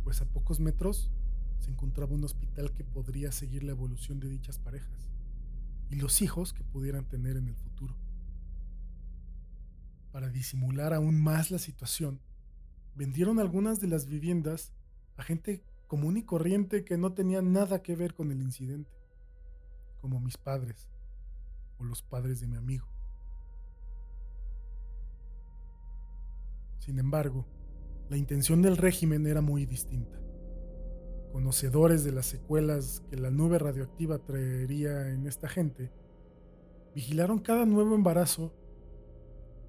Pues 0.02 0.20
a 0.20 0.26
pocos 0.26 0.60
metros 0.60 1.10
se 1.58 1.70
encontraba 1.70 2.14
un 2.14 2.24
hospital 2.24 2.72
que 2.72 2.84
podría 2.84 3.32
seguir 3.32 3.62
la 3.62 3.72
evolución 3.72 4.20
de 4.20 4.28
dichas 4.28 4.58
parejas 4.58 5.08
y 5.90 5.96
los 5.96 6.20
hijos 6.22 6.52
que 6.52 6.62
pudieran 6.62 7.08
tener 7.08 7.36
en 7.36 7.48
el 7.48 7.56
futuro. 7.56 7.96
Para 10.12 10.28
disimular 10.28 10.92
aún 10.92 11.20
más 11.20 11.50
la 11.50 11.58
situación, 11.58 12.20
vendieron 12.94 13.40
algunas 13.40 13.80
de 13.80 13.88
las 13.88 14.06
viviendas 14.06 14.72
a 15.16 15.22
gente 15.22 15.64
común 15.86 16.16
y 16.16 16.22
corriente 16.22 16.84
que 16.84 16.96
no 16.96 17.12
tenía 17.12 17.42
nada 17.42 17.82
que 17.82 17.96
ver 17.96 18.14
con 18.14 18.30
el 18.30 18.40
incidente, 18.40 18.90
como 20.00 20.20
mis 20.20 20.36
padres 20.36 20.90
o 21.78 21.84
los 21.84 22.02
padres 22.02 22.40
de 22.40 22.46
mi 22.46 22.56
amigo. 22.56 22.93
Sin 26.84 26.98
embargo, 26.98 27.46
la 28.10 28.16
intención 28.16 28.60
del 28.62 28.76
régimen 28.76 29.26
era 29.26 29.40
muy 29.40 29.64
distinta 29.66 30.24
conocedores 31.34 32.04
de 32.04 32.12
las 32.12 32.26
secuelas 32.26 33.02
que 33.10 33.16
la 33.16 33.28
nube 33.28 33.58
radioactiva 33.58 34.20
traería 34.20 35.10
en 35.10 35.26
esta 35.26 35.48
gente, 35.48 35.90
vigilaron 36.94 37.40
cada 37.40 37.66
nuevo 37.66 37.96
embarazo, 37.96 38.54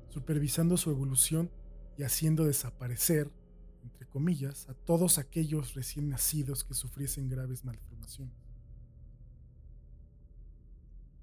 supervisando 0.10 0.78
su 0.78 0.92
evolución 0.92 1.50
y 1.98 2.04
haciendo 2.04 2.46
desaparecer, 2.46 3.32
entre 3.82 4.06
comillas, 4.06 4.70
a 4.70 4.76
todos 4.76 5.18
aquellos 5.18 5.74
recién 5.74 6.08
nacidos 6.08 6.64
que 6.64 6.76
sufriesen 6.76 7.30
graves 7.30 7.66
malformaciones. 7.66 8.38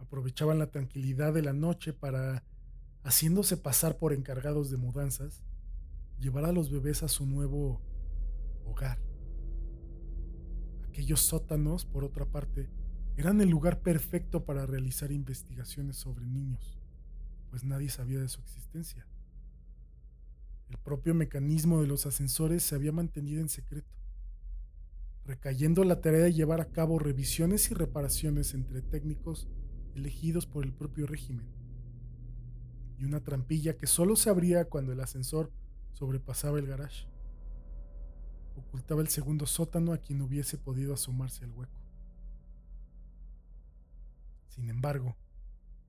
Aprovechaban 0.00 0.58
la 0.58 0.72
tranquilidad 0.72 1.32
de 1.32 1.42
la 1.42 1.52
noche 1.52 1.92
para, 1.92 2.42
haciéndose 3.04 3.56
pasar 3.56 3.96
por 3.96 4.12
encargados 4.12 4.72
de 4.72 4.76
mudanzas, 4.76 5.44
llevar 6.22 6.44
a 6.44 6.52
los 6.52 6.70
bebés 6.70 7.02
a 7.02 7.08
su 7.08 7.26
nuevo 7.26 7.82
hogar. 8.64 8.98
Aquellos 10.88 11.20
sótanos, 11.20 11.84
por 11.84 12.04
otra 12.04 12.24
parte, 12.24 12.70
eran 13.16 13.40
el 13.40 13.50
lugar 13.50 13.82
perfecto 13.82 14.44
para 14.44 14.64
realizar 14.64 15.10
investigaciones 15.10 15.96
sobre 15.96 16.24
niños, 16.24 16.80
pues 17.50 17.64
nadie 17.64 17.90
sabía 17.90 18.20
de 18.20 18.28
su 18.28 18.40
existencia. 18.40 19.06
El 20.70 20.78
propio 20.78 21.12
mecanismo 21.14 21.80
de 21.80 21.88
los 21.88 22.06
ascensores 22.06 22.62
se 22.62 22.74
había 22.74 22.92
mantenido 22.92 23.40
en 23.40 23.48
secreto, 23.48 23.92
recayendo 25.24 25.84
la 25.84 26.00
tarea 26.00 26.20
de 26.20 26.32
llevar 26.32 26.60
a 26.60 26.70
cabo 26.70 26.98
revisiones 26.98 27.70
y 27.70 27.74
reparaciones 27.74 28.54
entre 28.54 28.80
técnicos 28.80 29.48
elegidos 29.94 30.46
por 30.46 30.64
el 30.64 30.72
propio 30.72 31.06
régimen, 31.06 31.46
y 32.96 33.04
una 33.04 33.22
trampilla 33.22 33.76
que 33.76 33.86
solo 33.86 34.14
se 34.14 34.30
abría 34.30 34.66
cuando 34.66 34.92
el 34.92 35.00
ascensor 35.00 35.52
sobrepasaba 35.92 36.58
el 36.58 36.66
garage 36.66 37.12
ocultaba 38.56 39.00
el 39.00 39.08
segundo 39.08 39.46
sótano 39.46 39.92
a 39.92 39.98
quien 39.98 40.20
hubiese 40.22 40.58
podido 40.58 40.94
asomarse 40.94 41.44
al 41.44 41.52
hueco. 41.52 41.72
Sin 44.48 44.68
embargo, 44.68 45.16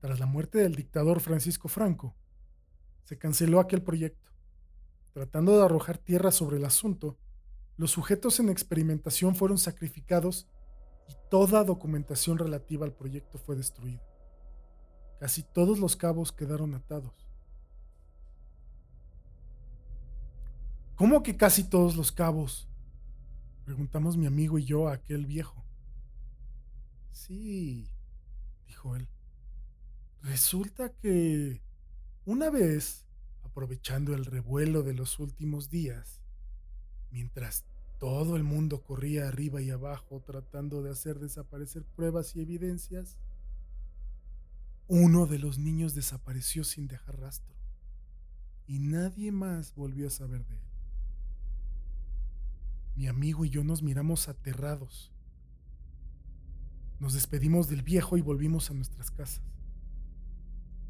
tras 0.00 0.18
la 0.18 0.26
muerte 0.26 0.58
del 0.58 0.74
dictador 0.74 1.20
Francisco 1.20 1.68
Franco, 1.68 2.14
se 3.04 3.18
canceló 3.18 3.60
aquel 3.60 3.82
proyecto. 3.82 4.30
Tratando 5.12 5.56
de 5.56 5.64
arrojar 5.64 5.98
tierra 5.98 6.30
sobre 6.30 6.56
el 6.56 6.64
asunto, 6.64 7.18
los 7.76 7.90
sujetos 7.90 8.40
en 8.40 8.48
experimentación 8.48 9.36
fueron 9.36 9.58
sacrificados 9.58 10.48
y 11.08 11.14
toda 11.30 11.64
documentación 11.64 12.38
relativa 12.38 12.86
al 12.86 12.94
proyecto 12.94 13.38
fue 13.38 13.56
destruida. 13.56 14.02
Casi 15.20 15.42
todos 15.42 15.78
los 15.78 15.96
cabos 15.96 16.32
quedaron 16.32 16.74
atados. 16.74 17.28
¿Cómo 20.96 21.22
que 21.22 21.36
casi 21.36 21.64
todos 21.64 21.96
los 21.96 22.12
cabos? 22.12 22.68
Preguntamos 23.64 24.16
mi 24.16 24.26
amigo 24.26 24.58
y 24.58 24.64
yo 24.64 24.88
a 24.88 24.94
aquel 24.94 25.26
viejo. 25.26 25.64
Sí, 27.10 27.90
dijo 28.66 28.94
él. 28.94 29.08
Resulta 30.22 30.90
que 30.90 31.62
una 32.24 32.48
vez, 32.48 33.06
aprovechando 33.42 34.14
el 34.14 34.24
revuelo 34.24 34.82
de 34.82 34.94
los 34.94 35.18
últimos 35.18 35.68
días, 35.68 36.20
mientras 37.10 37.64
todo 37.98 38.36
el 38.36 38.44
mundo 38.44 38.82
corría 38.82 39.28
arriba 39.28 39.60
y 39.60 39.70
abajo 39.70 40.22
tratando 40.24 40.82
de 40.82 40.90
hacer 40.90 41.18
desaparecer 41.18 41.84
pruebas 41.84 42.36
y 42.36 42.40
evidencias, 42.40 43.18
uno 44.86 45.26
de 45.26 45.38
los 45.38 45.58
niños 45.58 45.94
desapareció 45.94 46.62
sin 46.62 46.86
dejar 46.86 47.18
rastro 47.18 47.54
y 48.66 48.78
nadie 48.78 49.32
más 49.32 49.74
volvió 49.74 50.06
a 50.06 50.10
saber 50.10 50.44
de 50.46 50.54
él. 50.54 50.73
Mi 52.96 53.08
amigo 53.08 53.44
y 53.44 53.50
yo 53.50 53.64
nos 53.64 53.82
miramos 53.82 54.28
aterrados. 54.28 55.12
Nos 57.00 57.14
despedimos 57.14 57.68
del 57.68 57.82
viejo 57.82 58.16
y 58.16 58.20
volvimos 58.20 58.70
a 58.70 58.74
nuestras 58.74 59.10
casas. 59.10 59.42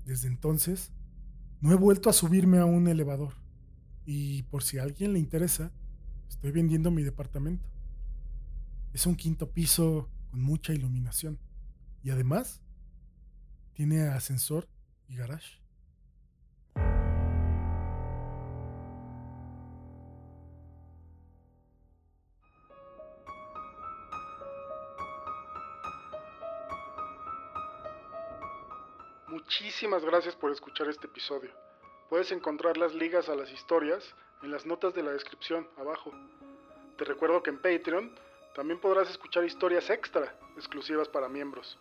Desde 0.05 0.29
entonces, 0.29 0.93
no 1.61 1.73
he 1.73 1.77
vuelto 1.77 2.11
a 2.11 2.13
subirme 2.13 2.59
a 2.59 2.67
un 2.67 2.89
elevador. 2.89 3.35
Y 4.05 4.43
por 4.45 4.63
si 4.63 4.79
a 4.79 4.83
alguien 4.83 5.15
le 5.15 5.19
interesa, 5.19 5.73
estoy 6.29 6.51
vendiendo 6.51 6.91
mi 6.91 7.03
departamento. 7.03 7.71
Es 8.93 9.07
un 9.07 9.17
quinto 9.17 9.51
piso 9.51 10.11
con 10.31 10.43
mucha 10.43 10.75
iluminación. 10.75 11.39
Y 12.03 12.11
además, 12.11 12.61
tiene 13.73 14.03
ascensor 14.03 14.69
y 15.09 15.17
garage. 15.17 15.64
Muchísimas 29.61 30.05
gracias 30.05 30.35
por 30.35 30.51
escuchar 30.51 30.89
este 30.89 31.07
episodio. 31.07 31.53
Puedes 32.09 32.33
encontrar 32.33 32.77
las 32.77 32.93
ligas 32.93 33.29
a 33.29 33.37
las 33.37 33.53
historias 33.53 34.03
en 34.43 34.51
las 34.51 34.67
notas 34.67 34.95
de 34.95 35.03
la 35.05 35.13
descripción 35.13 35.69
abajo. 35.77 36.13
Te 36.99 37.05
recuerdo 37.05 37.41
que 37.41 37.51
en 37.51 37.59
Patreon 37.63 38.13
también 38.57 38.81
podrás 38.81 39.09
escuchar 39.11 39.45
historias 39.45 39.89
extra 39.91 40.35
exclusivas 40.57 41.09
para 41.09 41.29
miembros. 41.29 41.79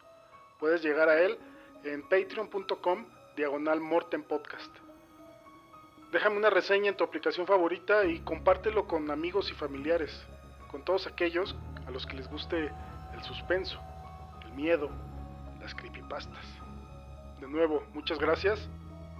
Puedes 0.59 0.83
llegar 0.83 1.09
a 1.09 1.19
él 1.19 1.35
en 1.83 2.03
patreon.com 2.03 3.07
diagonal 3.35 3.79
Morten 3.79 4.21
Podcast. 4.21 4.71
Déjame 6.11 6.37
una 6.37 6.51
reseña 6.51 6.89
en 6.89 6.97
tu 6.97 7.03
aplicación 7.03 7.47
favorita 7.47 8.05
y 8.05 8.19
compártelo 8.19 8.87
con 8.87 9.09
amigos 9.09 9.49
y 9.49 9.55
familiares, 9.55 10.11
con 10.69 10.85
todos 10.85 11.07
aquellos 11.07 11.55
a 11.87 11.91
los 11.91 12.05
que 12.05 12.17
les 12.17 12.29
guste 12.29 12.71
el 13.15 13.23
suspenso, 13.23 13.79
el 14.45 14.53
miedo, 14.53 14.91
las 15.59 15.73
creepypastas. 15.73 16.62
De 17.43 17.49
nuevo, 17.49 17.83
muchas 17.93 18.19
gracias 18.19 18.69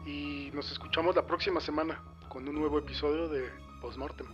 y 0.05 0.49
nos 0.53 0.71
escuchamos 0.71 1.13
la 1.13 1.27
próxima 1.27 1.59
semana 1.59 1.99
con 2.29 2.47
un 2.47 2.55
nuevo 2.55 2.79
episodio 2.79 3.27
de 3.27 3.49
Postmortem. 3.81 4.27